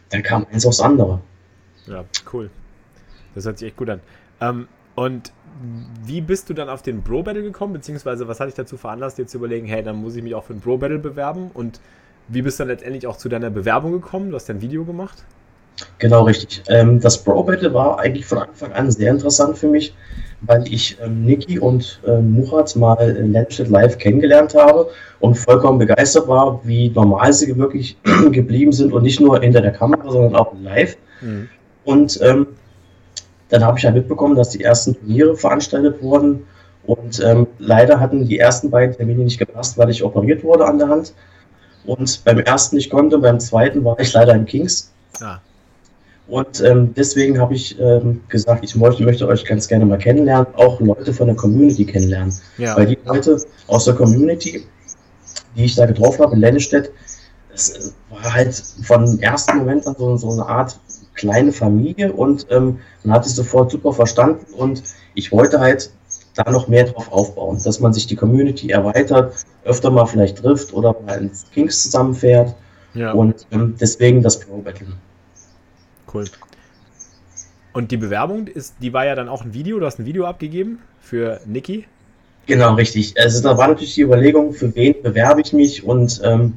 [0.09, 1.19] dann kam eins aufs andere.
[1.87, 2.49] Ja, cool.
[3.35, 4.01] Das hört sich echt gut an.
[4.39, 5.31] Ähm, und
[6.05, 9.17] wie bist du dann auf den Bro Battle gekommen, beziehungsweise was hat dich dazu veranlasst,
[9.17, 11.79] dir zu überlegen, hey, dann muss ich mich auch für den Bro Battle bewerben und
[12.27, 14.29] wie bist du dann letztendlich auch zu deiner Bewerbung gekommen?
[14.29, 15.23] Du hast dein Video gemacht?
[15.97, 16.63] Genau, richtig.
[16.67, 19.95] Ähm, das Bro Battle war eigentlich von Anfang an sehr interessant für mich,
[20.41, 25.79] weil ich ähm, Niki und ähm, Murat mal in Landstedt live kennengelernt habe und vollkommen
[25.79, 27.97] begeistert war, wie normal sie wirklich
[28.31, 30.97] geblieben sind und nicht nur hinter der Kamera, sondern auch live.
[31.21, 31.49] Mhm.
[31.83, 32.47] Und ähm,
[33.49, 36.43] dann habe ich ja mitbekommen, dass die ersten Turniere veranstaltet wurden
[36.85, 40.79] und ähm, leider hatten die ersten beiden Termine nicht gepasst, weil ich operiert wurde an
[40.79, 41.13] der Hand
[41.85, 44.91] und beim ersten nicht konnte, beim zweiten war ich leider im Kings.
[45.19, 45.39] Ah.
[46.31, 50.47] Und ähm, deswegen habe ich ähm, gesagt, ich möchte, möchte, euch ganz gerne mal kennenlernen,
[50.55, 52.33] auch Leute von der Community kennenlernen.
[52.57, 52.77] Ja.
[52.77, 54.65] Weil die Leute aus der Community,
[55.57, 56.89] die ich da getroffen habe in Lennestedt,
[57.51, 60.79] das war halt von ersten Moment an so, so eine Art
[61.15, 64.83] kleine Familie und ähm, man hat es sofort super verstanden und
[65.15, 65.91] ich wollte halt
[66.35, 69.33] da noch mehr drauf aufbauen, dass man sich die Community erweitert,
[69.65, 72.55] öfter mal vielleicht trifft oder mal ins Kings zusammenfährt
[72.93, 73.11] ja.
[73.11, 74.87] und ähm, deswegen das Pro Battle.
[76.13, 76.25] Cool.
[77.73, 80.25] Und die Bewerbung ist, die war ja dann auch ein Video, du hast ein Video
[80.25, 81.85] abgegeben für Niki.
[82.47, 83.13] Genau, richtig.
[83.17, 86.53] Also da war natürlich die Überlegung, für wen bewerbe ich mich und ähm,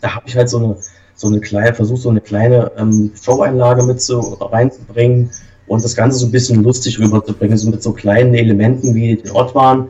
[0.00, 0.76] da habe ich halt so eine,
[1.16, 5.30] so eine kleine, versucht so eine kleine ähm, Show-Einlage mit so reinzubringen
[5.66, 9.30] und das Ganze so ein bisschen lustig rüberzubringen, so mit so kleinen Elementen wie den
[9.32, 9.88] Ort waren.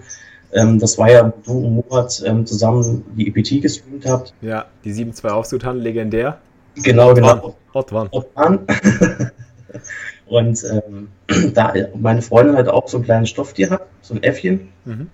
[0.52, 4.32] Ähm, das war ja, du und Murat ähm, zusammen die EPT gestreamt habt.
[4.40, 6.38] Ja, die 7-2 Aufsutan, legendär.
[6.82, 7.56] Genau, genau.
[7.72, 8.08] Ortwan.
[8.10, 8.60] Ortwan.
[10.26, 11.08] und ähm,
[11.54, 15.08] da meine Freundin halt auch so ein kleines Stofftier hat, so ein Äffchen, mhm.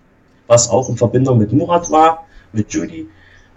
[0.46, 3.08] was auch in Verbindung mit Murat war, mit Judy,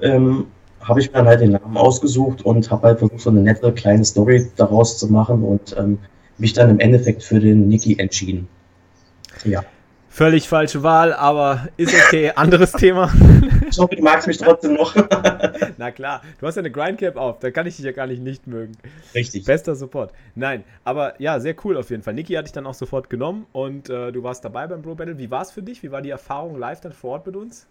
[0.02, 0.48] ähm,
[0.82, 3.72] habe ich mir dann halt den Namen ausgesucht und habe halt versucht, so eine nette
[3.74, 6.00] kleine Story daraus zu machen und ähm,
[6.38, 8.48] mich dann im Endeffekt für den Niki entschieden.
[9.44, 9.64] Ja.
[10.18, 12.32] Völlig falsche Wahl, aber ist okay.
[12.36, 13.14] Anderes Thema.
[13.70, 14.96] Ich hoffe, du magst mich trotzdem noch.
[15.78, 18.24] Na klar, du hast ja eine Grindcap auf, da kann ich dich ja gar nicht
[18.24, 18.72] nicht mögen.
[19.14, 19.46] Richtig.
[19.46, 20.12] Bester Support.
[20.34, 22.16] Nein, aber ja, sehr cool auf jeden Fall.
[22.16, 25.20] Niki hatte ich dann auch sofort genommen und äh, du warst dabei beim Bro Battle.
[25.20, 25.84] Wie war es für dich?
[25.84, 27.68] Wie war die Erfahrung live dann vor Ort mit uns?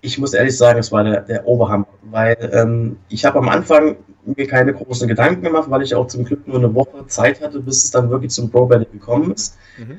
[0.00, 3.96] Ich muss ehrlich sagen, es war der, der Oberhammer, weil ähm, ich habe am Anfang
[4.24, 7.58] mir keine großen Gedanken gemacht, weil ich auch zum Glück nur eine Woche Zeit hatte,
[7.58, 9.58] bis es dann wirklich zum Pro Battle gekommen ist.
[9.76, 9.98] Mhm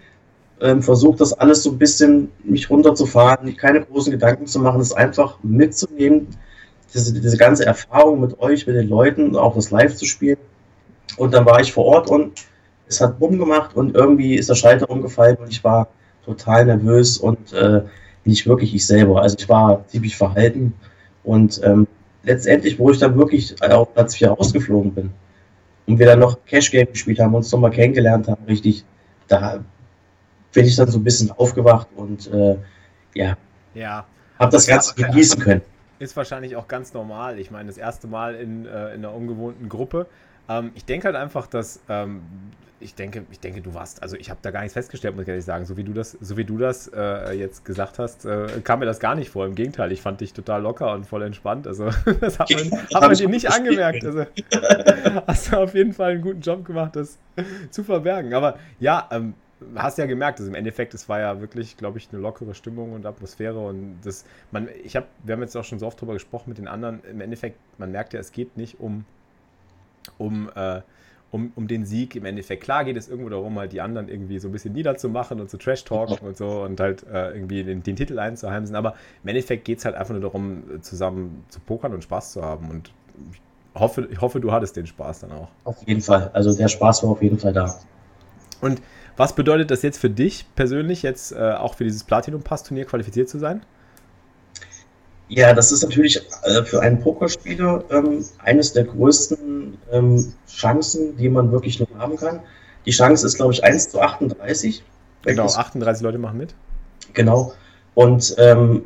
[0.61, 4.93] ähm, versucht das alles so ein bisschen mich runterzufahren, keine großen Gedanken zu machen, es
[4.93, 6.27] einfach mitzunehmen,
[6.93, 10.37] diese, diese ganze Erfahrung mit euch, mit den Leuten, auch das Live zu spielen.
[11.17, 12.45] Und dann war ich vor Ort und
[12.87, 15.87] es hat Bumm gemacht und irgendwie ist der Schalter umgefallen und ich war
[16.25, 17.81] total nervös und äh,
[18.25, 19.21] nicht wirklich ich selber.
[19.21, 20.73] Also ich war ziemlich verhalten
[21.23, 21.87] und ähm,
[22.23, 25.11] letztendlich, wo ich dann wirklich auf Platz 4 rausgeflogen bin
[25.87, 28.85] und wir dann noch Cash Game gespielt haben, uns nochmal kennengelernt haben, richtig,
[29.27, 29.63] da
[30.53, 32.57] bin ich dann so ein bisschen aufgewacht und äh,
[33.13, 33.37] ja,
[33.73, 34.05] ja.
[34.39, 35.61] habe das Ganze genießen können.
[35.99, 37.39] Ist wahrscheinlich auch ganz normal.
[37.39, 40.07] Ich meine, das erste Mal in, äh, in einer ungewohnten Gruppe.
[40.49, 42.21] Ähm, ich denke halt einfach, dass ähm,
[42.83, 45.29] ich denke, ich denke, du warst, also ich habe da gar nichts festgestellt, muss ich
[45.29, 45.65] ehrlich sagen.
[45.65, 48.85] So wie du das, so wie du das äh, jetzt gesagt hast, äh, kam mir
[48.85, 49.45] das gar nicht vor.
[49.45, 51.65] Im Gegenteil, ich fand dich total locker und voll entspannt.
[51.65, 51.85] Also
[52.19, 54.05] das hat man, hat man dir nicht angemerkt.
[54.05, 54.25] Also
[55.27, 57.17] hast du auf jeden Fall einen guten Job gemacht, das
[57.71, 58.33] zu verbergen.
[58.33, 59.33] Aber ja, ähm,
[59.75, 62.93] hast ja gemerkt, also im Endeffekt, es war ja wirklich, glaube ich, eine lockere Stimmung
[62.93, 66.13] und Atmosphäre und das, man, ich habe, wir haben jetzt auch schon so oft drüber
[66.13, 69.05] gesprochen mit den anderen, im Endeffekt, man merkt ja, es geht nicht um,
[70.17, 70.81] um, äh,
[71.31, 72.63] um, um den Sieg im Endeffekt.
[72.63, 75.57] Klar geht es irgendwo darum, halt die anderen irgendwie so ein bisschen niederzumachen und zu
[75.57, 79.79] Trash-Talken und so und halt äh, irgendwie den, den Titel einzuheimsen, aber im Endeffekt geht
[79.79, 82.91] es halt einfach nur darum, zusammen zu pokern und Spaß zu haben und
[83.31, 83.41] ich
[83.79, 85.47] hoffe, ich hoffe, du hattest den Spaß dann auch.
[85.63, 87.75] Auf jeden Fall, also der Spaß war auf jeden Fall da.
[88.61, 88.81] Und
[89.17, 93.39] was bedeutet das jetzt für dich persönlich, jetzt äh, auch für dieses Platinum-Pass-Turnier qualifiziert zu
[93.39, 93.61] sein?
[95.29, 101.29] Ja, das ist natürlich äh, für einen Pokerspieler ähm, eines der größten ähm, Chancen, die
[101.29, 102.41] man wirklich nur haben kann.
[102.85, 104.83] Die Chance ist, glaube ich, 1 zu 38.
[105.23, 106.53] Genau, 38 Leute machen mit.
[107.13, 107.53] Genau.
[107.95, 108.83] Und ähm,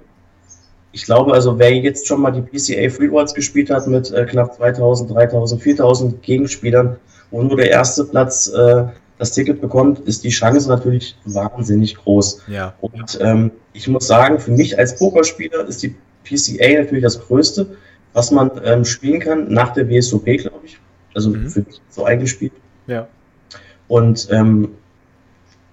[0.92, 4.56] ich glaube, also wer jetzt schon mal die PCA Freeworlds gespielt hat mit äh, knapp
[4.56, 6.98] 2000, 3000, 4000 Gegenspielern,
[7.32, 8.86] wo nur der erste Platz äh,
[9.18, 12.44] das Ticket bekommt, ist die Chance natürlich wahnsinnig groß.
[12.48, 12.74] Ja.
[12.82, 17.78] Und ähm, ich muss sagen, für mich als Pokerspieler ist die PCA natürlich das Größte,
[18.14, 20.78] was man ähm, spielen kann nach der WSOP, glaube ich.
[21.14, 21.50] Also mhm.
[21.50, 22.54] für mich so eingespielt.
[22.86, 23.08] Ja.
[23.88, 24.70] Und ähm,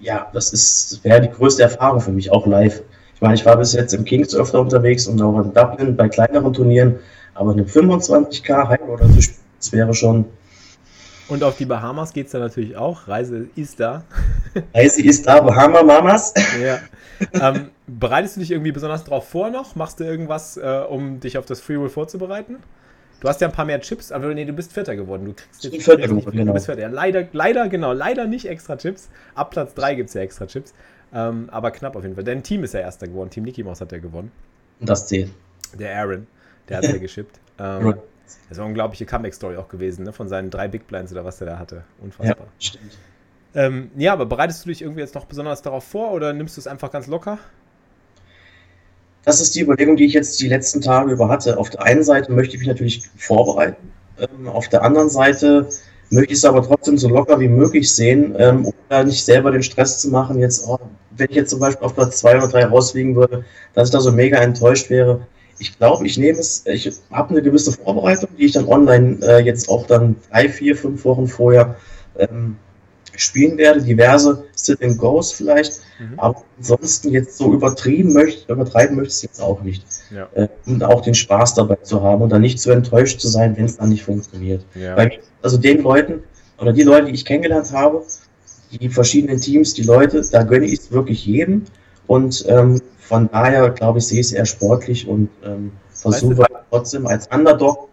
[0.00, 2.82] ja, das ist wäre die größte Erfahrung für mich, auch live.
[3.14, 6.08] Ich meine, ich war bis jetzt im Kings öfter unterwegs und auch in Dublin bei
[6.08, 6.96] kleineren Turnieren,
[7.34, 10.26] aber eine 25k High oder zu spielen, das wäre schon
[11.28, 13.08] und auf die Bahamas geht es dann natürlich auch.
[13.08, 14.04] Reise ist da.
[14.74, 16.34] Reise ist da, Bahama Mamas.
[16.62, 16.78] Ja.
[17.32, 19.76] Ähm, bereitest du dich irgendwie besonders drauf vor noch?
[19.76, 22.56] Machst du irgendwas, äh, um dich auf das Freeroll vorzubereiten?
[23.20, 25.24] Du hast ja ein paar mehr Chips, aber nee, du bist Vierter geworden.
[25.24, 26.46] Du kriegst jetzt Vierter geworden, genau.
[26.46, 26.82] Du bist Vierter.
[26.82, 29.08] Ja, leider, leider, genau, leider nicht extra Chips.
[29.34, 30.74] Ab Platz 3 gibt es ja extra Chips.
[31.14, 32.24] Ähm, aber knapp auf jeden Fall.
[32.24, 33.30] Dein Team ist ja Erster geworden.
[33.30, 34.30] Team Nicky Mouse hat ja gewonnen.
[34.80, 35.30] Das zählt.
[35.78, 36.26] Der Aaron,
[36.68, 37.38] der hat ja geschippt.
[37.58, 37.94] Ähm,
[38.48, 40.12] das war eine unglaubliche Comeback-Story auch gewesen, ne?
[40.12, 41.84] von seinen drei Big Blinds oder was der da hatte.
[42.00, 42.46] Unfassbar.
[42.46, 42.98] Ja, stimmt.
[43.54, 46.60] Ähm, ja, aber bereitest du dich irgendwie jetzt noch besonders darauf vor oder nimmst du
[46.60, 47.38] es einfach ganz locker?
[49.24, 51.56] Das ist die Überlegung, die ich jetzt die letzten Tage über hatte.
[51.56, 53.90] Auf der einen Seite möchte ich mich natürlich vorbereiten.
[54.18, 55.68] Ähm, auf der anderen Seite
[56.10, 59.50] möchte ich es aber trotzdem so locker wie möglich sehen, ähm, um da nicht selber
[59.50, 60.38] den Stress zu machen.
[60.40, 60.78] Jetzt, oh,
[61.16, 64.00] wenn ich jetzt zum Beispiel auf Platz zwei oder drei rausfliegen würde, dass ich da
[64.00, 65.26] so mega enttäuscht wäre
[65.58, 69.38] ich glaube, ich nehme es, ich habe eine gewisse Vorbereitung, die ich dann online äh,
[69.40, 71.76] jetzt auch dann drei, vier, fünf Wochen vorher
[72.18, 72.56] ähm,
[73.16, 73.82] spielen werde.
[73.82, 76.18] Diverse Sit-and-Goes vielleicht, mhm.
[76.18, 79.84] aber ansonsten jetzt so übertrieben möchte, übertreiben möchte ich es jetzt auch nicht.
[80.14, 80.28] Ja.
[80.34, 83.56] Äh, und auch den Spaß dabei zu haben und dann nicht zu enttäuscht zu sein,
[83.56, 84.64] wenn es dann nicht funktioniert.
[84.74, 84.96] Ja.
[84.96, 86.22] Weil, also den Leuten
[86.58, 88.04] oder die Leute, die ich kennengelernt habe,
[88.70, 91.62] die verschiedenen Teams, die Leute, da gönne ich es wirklich jedem.
[92.06, 96.50] Und ähm, von daher, glaube ich, sehe ich es eher sportlich und ähm, versuche weißt
[96.50, 97.88] du, trotzdem als Underdog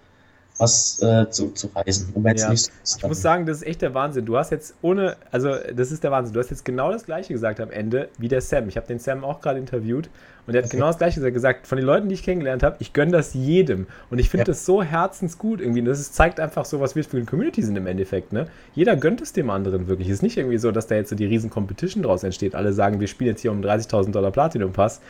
[0.61, 2.09] was äh, zu, zu reisen.
[2.13, 2.49] Um jetzt ja.
[2.49, 4.25] nicht ich muss sagen, das ist echt der Wahnsinn.
[4.25, 6.33] Du hast jetzt ohne, also das ist der Wahnsinn.
[6.33, 8.67] Du hast jetzt genau das Gleiche gesagt am Ende wie der Sam.
[8.67, 10.09] Ich habe den Sam auch gerade interviewt
[10.47, 10.77] und er hat okay.
[10.77, 11.67] genau das Gleiche gesagt.
[11.67, 13.87] Von den Leuten, die ich kennengelernt habe, ich gönne das jedem.
[14.09, 14.45] Und ich finde ja.
[14.45, 15.81] das so herzensgut irgendwie.
[15.81, 18.33] Das ist, zeigt einfach so, was wir für eine Community sind im Endeffekt.
[18.33, 18.47] Ne?
[18.73, 20.07] Jeder gönnt es dem anderen wirklich.
[20.07, 22.55] Es ist nicht irgendwie so, dass da jetzt so die riesen Competition draus entsteht.
[22.55, 25.01] Alle sagen, wir spielen jetzt hier um 30.000 Dollar Platinum Pass.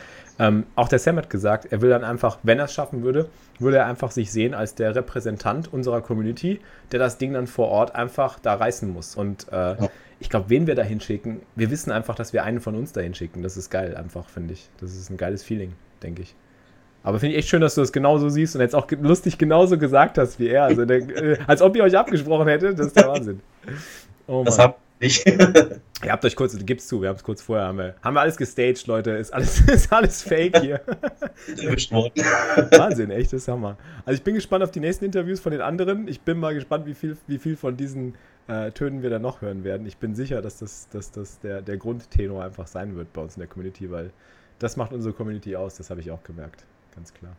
[0.42, 3.28] Ähm, auch der Sam hat gesagt, er will dann einfach, wenn er es schaffen würde,
[3.60, 6.58] würde er einfach sich sehen als der Repräsentant unserer Community,
[6.90, 9.14] der das Ding dann vor Ort einfach da reißen muss.
[9.14, 9.88] Und äh, ja.
[10.18, 13.00] ich glaube, wen wir da hinschicken, wir wissen einfach, dass wir einen von uns da
[13.00, 13.44] hinschicken.
[13.44, 14.68] Das ist geil, einfach, finde ich.
[14.80, 16.34] Das ist ein geiles Feeling, denke ich.
[17.04, 19.78] Aber finde ich echt schön, dass du das genauso siehst und jetzt auch lustig genauso
[19.78, 20.64] gesagt hast wie er.
[20.64, 23.40] Also, der, äh, als ob ihr euch abgesprochen hättet, das ist der Wahnsinn.
[24.26, 25.24] Oh das hab ich.
[25.26, 28.20] Ihr habt euch kurz, gib's zu, wir haben es kurz vorher, haben wir, haben wir
[28.20, 29.12] alles gestaged, Leute.
[29.12, 30.80] Ist alles, ist alles fake hier.
[32.70, 33.76] Wahnsinn, echt, das ist Hammer.
[34.04, 36.08] Also ich bin gespannt auf die nächsten Interviews von den anderen.
[36.08, 38.14] Ich bin mal gespannt, wie viel, wie viel von diesen
[38.48, 39.86] äh, Tönen wir da noch hören werden.
[39.86, 43.36] Ich bin sicher, dass das, dass das der, der Grundtenor einfach sein wird bei uns
[43.36, 44.10] in der Community, weil
[44.58, 46.64] das macht unsere Community aus, das habe ich auch gemerkt.
[46.94, 47.36] Ganz klar.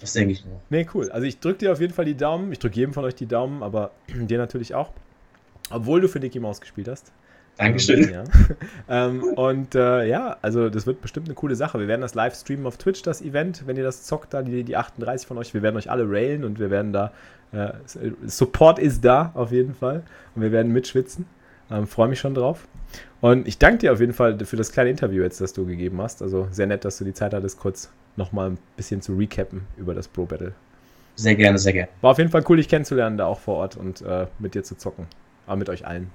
[0.00, 0.60] Das denke ich nur.
[0.70, 1.10] Nee, cool.
[1.10, 2.50] Also ich drücke dir auf jeden Fall die Daumen.
[2.52, 4.90] Ich drücke jedem von euch die Daumen, aber dir natürlich auch.
[5.70, 7.12] Obwohl du für Nicky Maus gespielt hast.
[7.56, 8.10] Dankeschön.
[8.10, 8.24] Ja.
[8.88, 11.78] ähm, und äh, ja, also das wird bestimmt eine coole Sache.
[11.78, 14.64] Wir werden das live streamen auf Twitch, das Event, wenn ihr das zockt, da die,
[14.64, 15.54] die 38 von euch.
[15.54, 17.12] Wir werden euch alle railen und wir werden da,
[17.52, 17.72] äh,
[18.26, 20.02] Support ist da auf jeden Fall
[20.34, 21.26] und wir werden mitschwitzen.
[21.70, 22.66] Ähm, Freue mich schon drauf.
[23.20, 26.00] Und ich danke dir auf jeden Fall für das kleine Interview jetzt, das du gegeben
[26.02, 26.22] hast.
[26.22, 29.94] Also sehr nett, dass du die Zeit hattest, kurz nochmal ein bisschen zu recappen über
[29.94, 30.52] das Pro Battle.
[31.16, 31.88] Sehr gerne, sehr gerne.
[32.00, 34.64] War auf jeden Fall cool, dich kennenzulernen, da auch vor Ort und äh, mit dir
[34.64, 35.06] zu zocken.
[35.46, 36.10] Aber mit euch allen.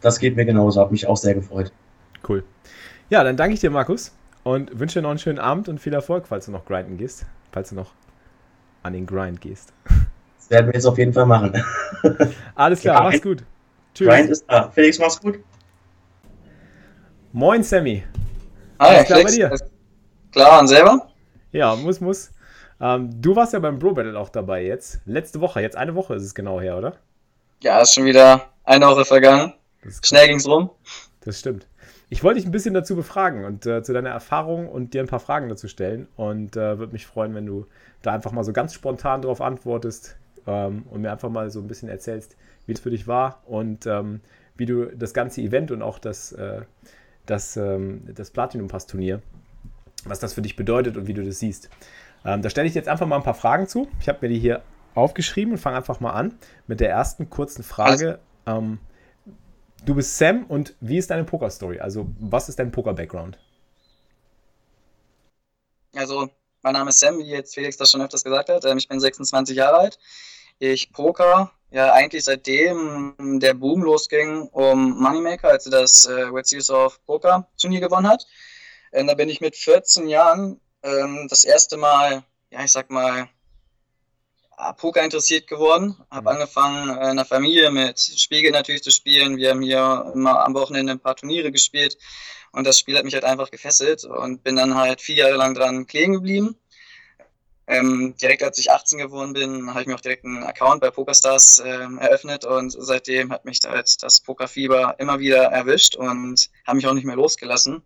[0.00, 1.72] Das geht mir genauso, habe mich auch sehr gefreut.
[2.26, 2.44] Cool.
[3.10, 4.14] Ja, dann danke ich dir, Markus,
[4.44, 7.26] und wünsche dir noch einen schönen Abend und viel Erfolg, falls du noch grinden gehst.
[7.52, 7.92] Falls du noch
[8.82, 9.72] an den Grind gehst.
[10.36, 11.52] Das werden wir jetzt auf jeden Fall machen.
[12.54, 13.44] Alles klar, mach's gut.
[13.94, 14.08] Tschüss.
[14.08, 14.70] Grind ist da.
[14.70, 15.40] Felix, mach's gut.
[17.32, 18.04] Moin, Sammy.
[18.80, 19.68] Hi, Alles klar Felix, bei dir?
[20.32, 21.08] Klar, und selber?
[21.52, 22.30] Ja, muss, muss.
[22.80, 25.00] Ähm, du warst ja beim Bro Battle auch dabei jetzt.
[25.04, 26.96] Letzte Woche, jetzt eine Woche ist es genau her, oder?
[27.60, 29.52] Ja, ist schon wieder eine Woche vergangen.
[30.04, 30.70] Schnell ging's rum.
[31.22, 31.66] Das stimmt.
[32.08, 35.08] Ich wollte dich ein bisschen dazu befragen und äh, zu deiner Erfahrung und dir ein
[35.08, 36.06] paar Fragen dazu stellen.
[36.16, 37.66] Und äh, würde mich freuen, wenn du
[38.02, 40.16] da einfach mal so ganz spontan darauf antwortest
[40.46, 43.86] ähm, und mir einfach mal so ein bisschen erzählst, wie es für dich war und
[43.86, 44.20] ähm,
[44.56, 46.62] wie du das ganze Event und auch das, äh,
[47.26, 49.20] das, ähm, das Platinum Pass Turnier,
[50.04, 51.70] was das für dich bedeutet und wie du das siehst.
[52.24, 53.88] Ähm, da stelle ich jetzt einfach mal ein paar Fragen zu.
[54.00, 54.62] Ich habe mir die hier
[54.94, 58.18] aufgeschrieben und fange einfach mal an mit der ersten kurzen Frage.
[58.46, 58.78] Ähm,
[59.84, 61.78] Du bist Sam und wie ist deine Poker-Story?
[61.78, 63.38] Also, was ist dein Poker-Background?
[65.94, 66.28] Also,
[66.62, 68.64] mein Name ist Sam, wie jetzt Felix das schon öfters gesagt hat.
[68.64, 69.98] Ähm, ich bin 26 Jahre alt.
[70.58, 76.46] Ich poker ja eigentlich seitdem der Boom losging um Moneymaker, als er das äh, World
[76.46, 78.26] Series of Poker Turnier gewonnen hat.
[78.92, 83.28] Ähm, da bin ich mit 14 Jahren ähm, das erste Mal, ja, ich sag mal,
[84.76, 86.36] Poker interessiert geworden, habe mhm.
[86.36, 89.36] angefangen äh, in der Familie mit Spiegel natürlich zu spielen.
[89.36, 91.96] Wir haben hier immer am Wochenende ein paar Turniere gespielt
[92.52, 95.54] und das Spiel hat mich halt einfach gefesselt und bin dann halt vier Jahre lang
[95.54, 96.56] dran kleben geblieben.
[97.68, 100.90] Ähm, direkt als ich 18 geworden bin, habe ich mir auch direkt einen Account bei
[100.90, 106.76] PokerStars ähm, eröffnet und seitdem hat mich halt das Pokerfieber immer wieder erwischt und habe
[106.76, 107.82] mich auch nicht mehr losgelassen.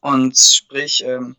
[0.00, 1.36] Und sprich, ähm,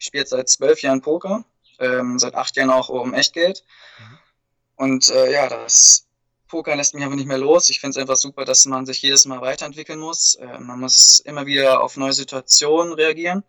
[0.00, 1.44] ich spiele jetzt seit zwölf Jahren Poker
[1.82, 3.64] ähm, seit acht Jahren auch um Echtgeld.
[3.98, 4.18] Mhm.
[4.76, 6.06] Und äh, ja, das
[6.48, 7.70] Poker lässt mich einfach nicht mehr los.
[7.70, 10.34] Ich finde es einfach super, dass man sich jedes Mal weiterentwickeln muss.
[10.34, 13.44] Äh, man muss immer wieder auf neue Situationen reagieren.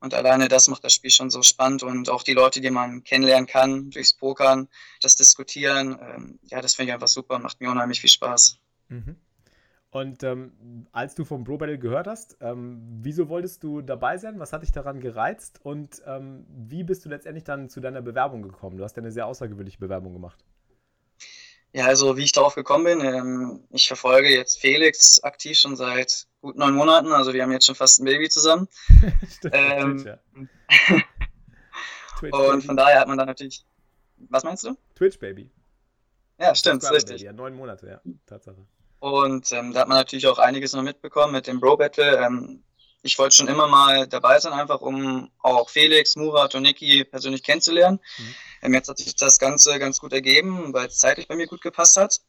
[0.00, 3.04] Und alleine das macht das Spiel schon so spannend und auch die Leute, die man
[3.04, 4.68] kennenlernen kann durchs Pokern,
[5.00, 8.58] das Diskutieren, ähm, ja, das finde ich einfach super und macht mir unheimlich viel Spaß.
[8.88, 9.16] Mhm.
[9.92, 14.40] Und ähm, als du vom Bro Battle gehört hast, ähm, wieso wolltest du dabei sein?
[14.40, 15.60] Was hat dich daran gereizt?
[15.62, 18.78] Und ähm, wie bist du letztendlich dann zu deiner Bewerbung gekommen?
[18.78, 20.42] Du hast ja eine sehr außergewöhnliche Bewerbung gemacht.
[21.74, 26.26] Ja, also wie ich darauf gekommen bin, ähm, ich verfolge jetzt Felix aktiv schon seit
[26.40, 27.12] gut neun Monaten.
[27.12, 28.68] Also wir haben jetzt schon fast ein Baby zusammen.
[29.28, 30.18] stimmt, ähm, ja.
[32.18, 33.66] Twitch, und von daher hat man dann natürlich.
[34.30, 34.74] Was meinst du?
[34.94, 35.50] Twitch Baby.
[36.38, 37.16] Ja, stimmt, richtig.
[37.16, 37.24] Baby.
[37.24, 38.66] Ja, neun Monate, ja, Tatsache.
[39.02, 42.18] Und ähm, da hat man natürlich auch einiges noch mitbekommen mit dem Bro Battle.
[42.18, 42.62] Ähm,
[43.02, 47.42] ich wollte schon immer mal dabei sein, einfach um auch Felix, Murat und Niki persönlich
[47.42, 47.98] kennenzulernen.
[48.18, 48.34] Mhm.
[48.62, 51.62] Ähm, jetzt hat sich das Ganze ganz gut ergeben, weil es zeitlich bei mir gut
[51.62, 52.20] gepasst hat.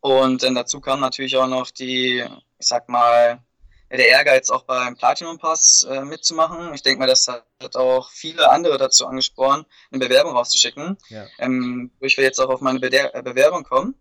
[0.00, 2.24] Und dann dazu kam natürlich auch noch die,
[2.58, 3.44] ich sag mal,
[3.90, 6.72] der Ehrgeiz auch beim Platinum Pass äh, mitzumachen.
[6.72, 10.96] Ich denke mal, das hat auch viele andere dazu angespornt, eine Bewerbung rauszuschicken.
[11.10, 11.26] Ja.
[11.38, 13.96] Ähm, wo ich jetzt auch auf meine Be äh, Bewerbung kommen.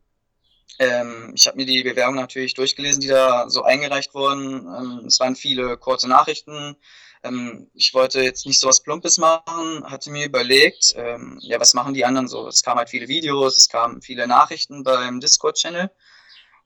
[0.77, 4.67] Ähm, ich habe mir die Bewerbung natürlich durchgelesen, die da so eingereicht wurden.
[4.67, 6.75] Ähm, es waren viele kurze Nachrichten.
[7.23, 11.73] Ähm, ich wollte jetzt nicht so was Plumpes machen, hatte mir überlegt, ähm, ja, was
[11.73, 12.47] machen die anderen so?
[12.47, 15.89] Es kamen halt viele Videos, es kamen viele Nachrichten beim Discord-Channel.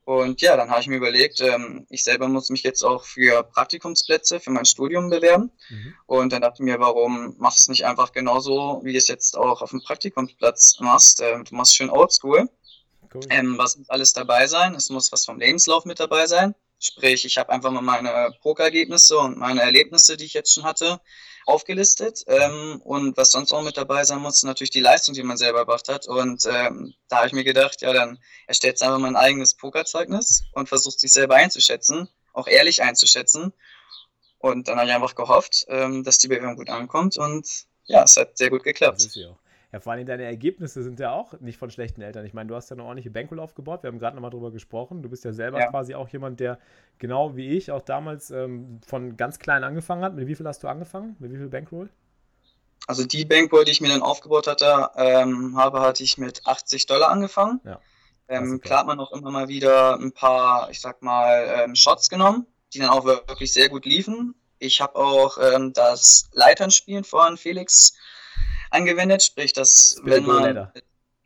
[0.05, 3.41] Und ja, dann habe ich mir überlegt, ähm, ich selber muss mich jetzt auch für
[3.43, 5.49] Praktikumsplätze für mein Studium bewerben.
[5.69, 5.93] Mhm.
[6.05, 9.07] Und dann dachte ich mir, warum machst du es nicht einfach genauso, wie du es
[9.07, 11.21] jetzt auch auf dem Praktikumsplatz machst?
[11.21, 12.49] Ähm, du machst schön oldschool.
[13.13, 13.23] Cool.
[13.29, 14.75] Ähm, was muss alles dabei sein?
[14.75, 16.55] Es muss was vom Lebenslauf mit dabei sein.
[16.79, 20.99] Sprich, ich habe einfach mal meine Pokerergebnisse und meine Erlebnisse, die ich jetzt schon hatte,
[21.45, 22.23] aufgelistet.
[22.27, 25.59] Ähm, und was sonst auch mit dabei sein muss, natürlich die Leistung, die man selber
[25.59, 26.07] erbracht hat.
[26.07, 30.67] Und ähm, da habe ich mir gedacht, ja, dann erstellt einfach mein eigenes Pokerzeugnis und
[30.67, 33.53] versucht sich selber einzuschätzen, auch ehrlich einzuschätzen.
[34.39, 37.17] Und dann habe ich einfach gehofft, ähm, dass die Bewerbung gut ankommt.
[37.17, 37.47] Und
[37.85, 39.09] ja, es hat sehr gut geklappt.
[39.13, 39.37] Ja.
[39.73, 42.27] Ja, vor allem deine Ergebnisse sind ja auch nicht von schlechten Eltern.
[42.27, 43.81] Ich meine, du hast ja eine ordentliche Bankroll aufgebaut.
[43.81, 45.01] Wir haben gerade nochmal drüber gesprochen.
[45.01, 45.71] Du bist ja selber ja.
[45.71, 46.59] quasi auch jemand, der
[46.99, 50.13] genau wie ich auch damals ähm, von ganz klein angefangen hat.
[50.13, 51.15] Mit wie viel hast du angefangen?
[51.17, 51.89] Mit wie viel Bankroll?
[52.85, 56.85] Also die Bankroll, die ich mir dann aufgebaut hatte, ähm, habe, hatte ich mit 80
[56.85, 57.59] Dollar angefangen.
[57.63, 57.79] Ja.
[58.27, 62.09] Ähm, klar hat man auch immer mal wieder ein paar, ich sag mal, ähm, Shots
[62.09, 64.35] genommen, die dann auch wirklich sehr gut liefen.
[64.59, 67.93] Ich habe auch ähm, das Leiternspielen von Felix
[68.73, 70.71] angewendet, sprich, dass wenn man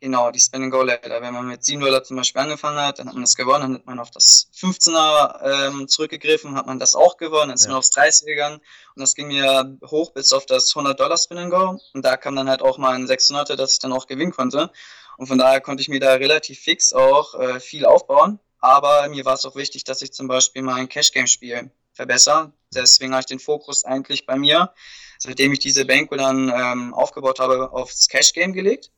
[0.00, 2.98] genau die Spin and Go Ladder, wenn man mit 7 Dollar zum Beispiel angefangen hat,
[2.98, 6.78] dann hat man das gewonnen, dann hat man auf das 15er ähm, zurückgegriffen, hat man
[6.78, 7.70] das auch gewonnen, dann ist ja.
[7.70, 8.60] man aufs 30 gegangen
[8.94, 11.80] und das ging mir hoch bis auf das 100 Dollar Spin and Go.
[11.94, 14.70] Und da kam dann halt auch mal ein 600er, dass ich dann auch gewinnen konnte.
[15.16, 19.24] Und von daher konnte ich mir da relativ fix auch äh, viel aufbauen, aber mir
[19.24, 23.20] war es auch wichtig, dass ich zum Beispiel mein Cash Game Spiel verbessere, deswegen habe
[23.20, 24.72] ich den Fokus eigentlich bei mir
[25.18, 28.90] seitdem ich diese Banko dann ähm, aufgebaut habe, aufs Cash Game gelegt,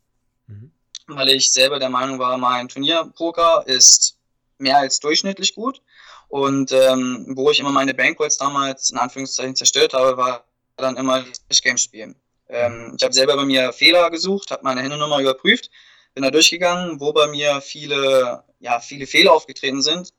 [0.46, 0.70] mhm.
[1.06, 4.18] weil ich selber der Meinung war, mein Turnierpoker ist
[4.58, 5.82] mehr als durchschnittlich gut.
[6.28, 10.44] Und ähm, wo ich immer meine Bankrolls damals in Anführungszeichen zerstört habe, war
[10.76, 12.14] dann immer das Cash Game Spielen.
[12.48, 15.70] Ähm, ich habe selber bei mir Fehler gesucht, habe meine Händernummer überprüft,
[16.14, 20.12] bin da durchgegangen, wo bei mir viele, ja, viele Fehler aufgetreten sind.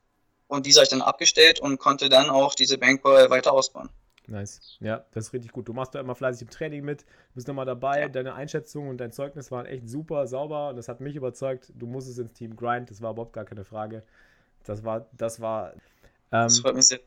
[0.51, 3.89] Und diese habe ich dann abgestellt und konnte dann auch diese Bankroll weiter ausbauen.
[4.27, 4.77] Nice.
[4.81, 5.69] Ja, das ist richtig gut.
[5.69, 8.01] Du machst da immer fleißig im Training mit, bist nochmal dabei.
[8.01, 8.09] Ja.
[8.09, 11.71] Deine Einschätzung und dein Zeugnis waren echt super, sauber und das hat mich überzeugt.
[11.73, 14.03] Du musst es ins Team Grind, das war überhaupt gar keine Frage.
[14.65, 15.71] Das war, das war.
[15.71, 15.79] Ähm,
[16.31, 16.99] das freut mich sehr.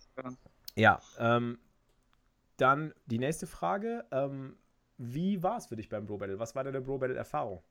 [0.75, 1.59] Ja, ähm,
[2.57, 4.07] dann die nächste Frage.
[4.11, 4.57] Ähm,
[4.97, 6.39] wie war es für dich beim Bro Battle?
[6.39, 7.63] Was war deine Bro Battle Erfahrung?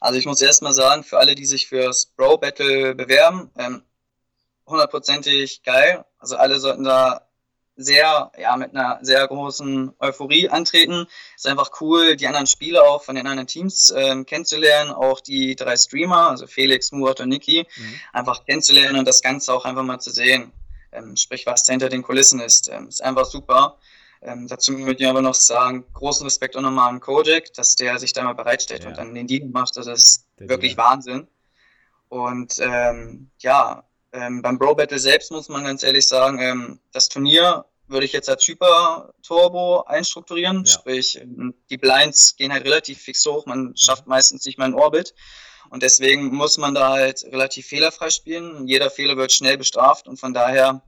[0.00, 3.82] Also ich muss erstmal sagen, für alle, die sich fürs Bro Battle bewerben, ähm,
[4.70, 6.04] hundertprozentig geil.
[6.18, 7.26] Also alle sollten da
[7.76, 11.06] sehr, ja, mit einer sehr großen Euphorie antreten.
[11.36, 15.56] Ist einfach cool, die anderen Spiele auch von den anderen Teams ähm, kennenzulernen, auch die
[15.56, 18.00] drei Streamer, also Felix, Murat und Niki, mhm.
[18.12, 20.52] einfach kennenzulernen und das Ganze auch einfach mal zu sehen.
[20.92, 22.68] Ähm, sprich, was hinter den Kulissen ist.
[22.68, 23.78] Ähm, ist einfach super.
[24.22, 27.98] Ähm, dazu würde ich aber noch sagen, großen Respekt auch nochmal an Kojak, dass der
[27.98, 28.90] sich da mal bereitstellt ja.
[28.90, 29.76] und dann den Deal macht.
[29.76, 30.86] Das ist der wirklich Deal.
[30.86, 31.28] Wahnsinn.
[32.08, 37.08] Und ähm, ja, ähm, beim Bro Battle selbst muss man ganz ehrlich sagen, ähm, das
[37.08, 40.64] Turnier würde ich jetzt als Hyper Turbo einstrukturieren.
[40.64, 40.72] Ja.
[40.72, 41.20] Sprich,
[41.70, 45.14] die Blinds gehen halt relativ fix hoch, man schafft meistens nicht mal einen Orbit.
[45.70, 48.66] Und deswegen muss man da halt relativ fehlerfrei spielen.
[48.66, 50.82] Jeder Fehler wird schnell bestraft und von daher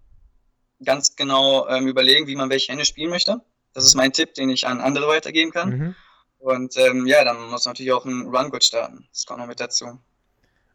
[0.85, 3.41] ganz genau ähm, überlegen, wie man welche Hände spielen möchte.
[3.75, 5.71] Das ist mein Tipp, den ich an andere weitergeben kann.
[5.71, 5.95] Mhm.
[6.39, 9.07] Und ähm, ja, dann muss natürlich auch ein Run gut starten.
[9.13, 10.01] Das kommt noch mit dazu.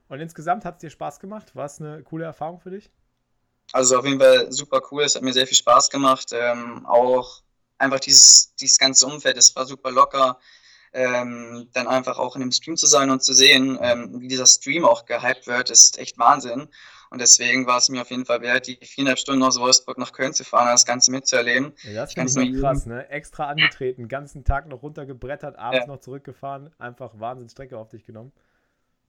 [0.09, 1.55] Und insgesamt hat es dir Spaß gemacht?
[1.55, 2.89] War es eine coole Erfahrung für dich?
[3.73, 5.03] Also auf jeden Fall super cool.
[5.03, 6.29] Es hat mir sehr viel Spaß gemacht.
[6.31, 7.41] Ähm, auch
[7.77, 10.39] einfach dieses, dieses ganze Umfeld, es war super locker.
[10.93, 14.47] Ähm, dann einfach auch in dem Stream zu sein und zu sehen, ähm, wie dieser
[14.47, 16.69] Stream auch gehypt wird, ist echt Wahnsinn.
[17.09, 20.11] Und deswegen war es mir auf jeden Fall wert, die viereinhalb Stunden aus Wolfsburg nach
[20.11, 21.73] Köln zu fahren, das Ganze mitzuerleben.
[21.83, 23.09] Ja, das finde ich noch krass, ne?
[23.09, 25.93] Extra angetreten, ganzen Tag noch runtergebrettert, abends ja.
[25.93, 28.31] noch zurückgefahren, einfach Wahnsinnsstrecke auf dich genommen.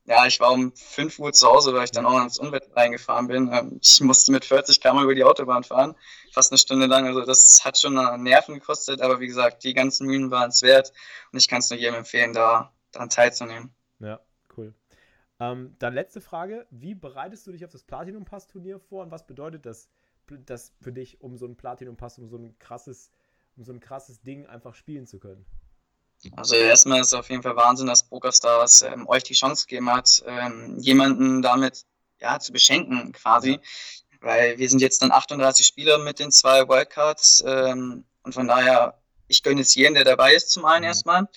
[0.08, 3.28] Ja, ich war um 5 Uhr zu Hause, weil ich dann auch ins Unwetter reingefahren
[3.28, 3.50] bin.
[3.52, 5.94] Ähm, ich musste mit 40 km über die Autobahn fahren,
[6.32, 7.06] fast eine Stunde lang.
[7.06, 10.92] Also das hat schon Nerven gekostet, aber wie gesagt, die ganzen Mühen waren es wert
[11.32, 13.74] und ich kann es nur jedem empfehlen, da daran teilzunehmen.
[13.98, 14.20] Ja,
[14.56, 14.74] cool.
[15.40, 16.66] Ähm, dann letzte Frage.
[16.70, 19.90] Wie bereitest du dich auf das Platinum Pass Turnier vor und was bedeutet das,
[20.26, 23.10] das für dich, um so ein Platinum Pass, um so ein krasses,
[23.56, 25.44] um so ein krasses Ding einfach spielen zu können?
[26.36, 29.90] Also erstmal ist es auf jeden Fall Wahnsinn, dass PokerStars ähm, euch die Chance gegeben
[29.92, 31.84] hat, ähm, jemanden damit
[32.20, 33.60] ja, zu beschenken quasi.
[34.20, 39.00] Weil wir sind jetzt dann 38 Spieler mit den zwei Wildcards ähm, und von daher,
[39.28, 40.88] ich gönne es jedem, der dabei ist, zum einen mhm.
[40.88, 41.28] erstmal.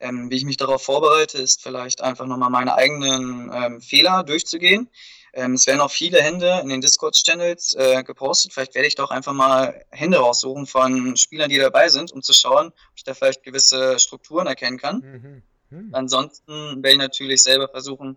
[0.00, 4.88] Ähm, wie ich mich darauf vorbereite, ist vielleicht einfach nochmal meine eigenen ähm, Fehler durchzugehen.
[5.32, 8.52] Ähm, es werden auch viele Hände in den Discord-Channels äh, gepostet.
[8.52, 12.32] Vielleicht werde ich doch einfach mal Hände raussuchen von Spielern, die dabei sind, um zu
[12.32, 15.00] schauen, ob ich da vielleicht gewisse Strukturen erkennen kann.
[15.00, 15.42] Mhm.
[15.70, 15.90] Mhm.
[15.92, 18.16] Ansonsten werde ich natürlich selber versuchen,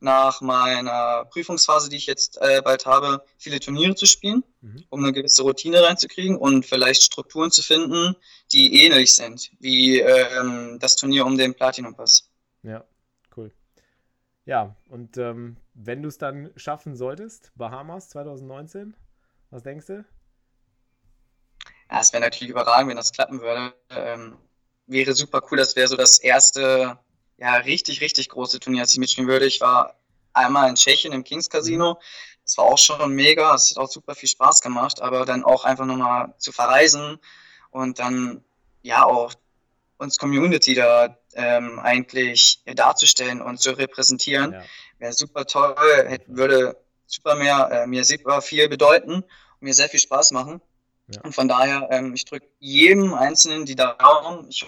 [0.00, 4.84] nach meiner Prüfungsphase, die ich jetzt äh, bald habe, viele Turniere zu spielen, mhm.
[4.88, 8.16] um eine gewisse Routine reinzukriegen und vielleicht Strukturen zu finden,
[8.52, 12.30] die ähnlich sind wie ähm, das Turnier um den Platinum Pass.
[12.62, 12.84] Ja,
[13.36, 13.52] cool.
[14.46, 18.94] Ja, und ähm, wenn du es dann schaffen solltest, Bahamas 2019,
[19.50, 20.04] was denkst du?
[21.90, 23.74] Ja, es wäre natürlich überragend, wenn das klappen würde.
[23.90, 24.36] Ähm,
[24.86, 26.98] wäre super cool, das wäre so das erste,
[27.38, 29.46] ja, richtig, richtig große Turnier, das ich mitspielen würde.
[29.46, 29.96] Ich war
[30.34, 31.98] einmal in Tschechien im Kings Casino.
[32.44, 35.64] Das war auch schon mega, es hat auch super viel Spaß gemacht, aber dann auch
[35.64, 37.18] einfach nochmal zu verreisen
[37.70, 38.44] und dann
[38.82, 39.32] ja auch
[39.96, 44.62] uns Community da ähm, eigentlich darzustellen und zu repräsentieren, ja.
[45.00, 45.74] Wäre super toll,
[46.28, 46.76] würde
[47.06, 49.24] super mehr, äh, mir super viel bedeuten und
[49.60, 50.60] mir sehr viel Spaß machen.
[51.08, 51.22] Ja.
[51.22, 54.48] Und von daher, ähm, ich drücke jedem Einzelnen die Daumen.
[54.48, 54.64] Ich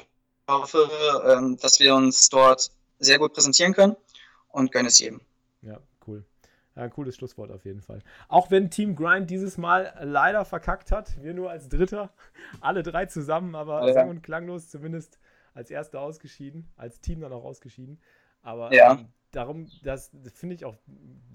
[0.49, 0.89] hoffe,
[1.26, 3.97] ähm, dass wir uns dort sehr gut präsentieren können
[4.49, 5.20] und gönne es jedem.
[5.62, 6.24] Ja, cool.
[6.74, 8.03] Ja, cooles Schlusswort auf jeden Fall.
[8.28, 12.11] Auch wenn Team Grind dieses Mal leider verkackt hat, wir nur als Dritter,
[12.61, 13.93] alle drei zusammen, aber ja.
[13.93, 15.18] sang- und klanglos zumindest
[15.55, 18.01] als Erster ausgeschieden, als Team dann auch ausgeschieden.
[18.43, 18.93] Aber ja.
[18.93, 20.76] ähm, darum, das, das finde ich auch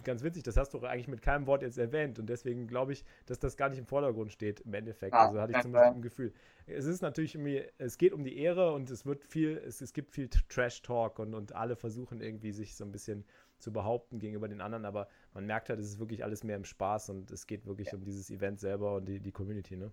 [0.03, 3.03] ganz witzig, das hast du eigentlich mit keinem Wort jetzt erwähnt und deswegen glaube ich,
[3.25, 5.13] dass das gar nicht im Vordergrund steht im Endeffekt.
[5.13, 6.33] Ah, also hatte ich zum Beispiel ein Gefühl.
[6.65, 9.93] Es ist natürlich irgendwie, es geht um die Ehre und es wird viel, es, es
[9.93, 13.25] gibt viel Trash-Talk und, und alle versuchen irgendwie sich so ein bisschen
[13.59, 16.65] zu behaupten gegenüber den anderen, aber man merkt halt, es ist wirklich alles mehr im
[16.65, 17.95] Spaß und es geht wirklich ja.
[17.95, 19.91] um dieses Event selber und die, die Community, ne?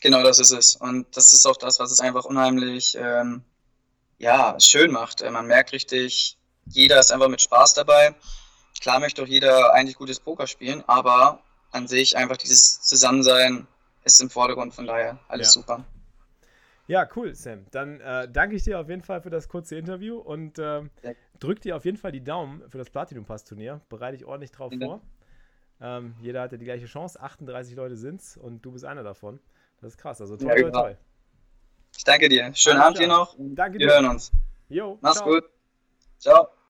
[0.00, 0.76] Genau, das ist es.
[0.76, 3.44] Und das ist auch das, was es einfach unheimlich ähm,
[4.18, 5.20] ja, schön macht.
[5.20, 8.14] Äh, man merkt richtig, jeder ist einfach mit Spaß dabei.
[8.80, 11.40] Klar möchte auch jeder eigentlich gutes Poker spielen, aber
[11.70, 13.66] an sich einfach dieses Zusammensein
[14.04, 15.60] ist im Vordergrund, von daher alles ja.
[15.60, 15.84] super.
[16.88, 17.64] Ja, cool, Sam.
[17.70, 20.82] Dann äh, danke ich dir auf jeden Fall für das kurze Interview und äh,
[21.38, 23.80] drück dir auf jeden Fall die Daumen für das Platinum Pass Turnier.
[23.88, 24.86] Bereite dich ordentlich drauf ja.
[24.86, 25.00] vor.
[25.80, 27.20] Ähm, jeder hat ja die gleiche Chance.
[27.20, 29.38] 38 Leute sind's und du bist einer davon.
[29.80, 30.20] Das ist krass.
[30.20, 30.98] Also toll, ja, toll, toll.
[31.96, 32.50] Ich danke dir.
[32.54, 33.36] Schönen Abend dir noch.
[33.38, 33.94] Danke Wir dir.
[33.94, 34.32] hören uns.
[34.68, 34.98] Jo.
[35.00, 35.28] Mach's ciao.
[35.28, 35.44] gut.
[36.22, 36.61] Ciao.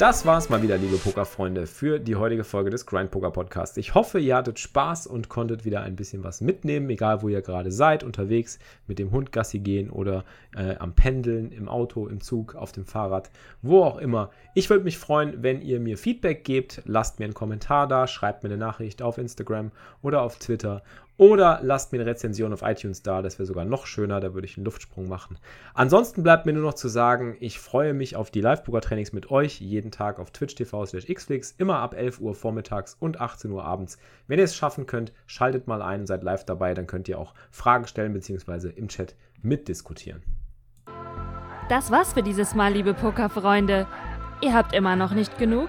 [0.00, 3.76] Das war's mal wieder, liebe Pokerfreunde, für die heutige Folge des Grind Poker Podcasts.
[3.76, 7.42] Ich hoffe, ihr hattet Spaß und konntet wieder ein bisschen was mitnehmen, egal wo ihr
[7.42, 10.24] gerade seid, unterwegs, mit dem Hund Gassi gehen oder
[10.56, 13.30] äh, am Pendeln, im Auto, im Zug, auf dem Fahrrad,
[13.60, 14.30] wo auch immer.
[14.54, 16.80] Ich würde mich freuen, wenn ihr mir Feedback gebt.
[16.86, 19.70] Lasst mir einen Kommentar da, schreibt mir eine Nachricht auf Instagram
[20.00, 20.82] oder auf Twitter
[21.20, 24.46] oder lasst mir eine Rezension auf iTunes da, das wäre sogar noch schöner, da würde
[24.46, 25.38] ich einen Luftsprung machen.
[25.74, 29.60] Ansonsten bleibt mir nur noch zu sagen, ich freue mich auf die Live-Poker-Trainings mit euch
[29.60, 33.66] jeden Tag auf Twitch TV slash xflix, immer ab 11 Uhr vormittags und 18 Uhr
[33.66, 33.98] abends.
[34.28, 37.18] Wenn ihr es schaffen könnt, schaltet mal ein und seid live dabei, dann könnt ihr
[37.18, 38.70] auch Fragen stellen bzw.
[38.74, 40.22] im Chat mitdiskutieren.
[41.68, 43.86] Das war's für dieses Mal, liebe Pokerfreunde.
[44.40, 45.68] Ihr habt immer noch nicht genug?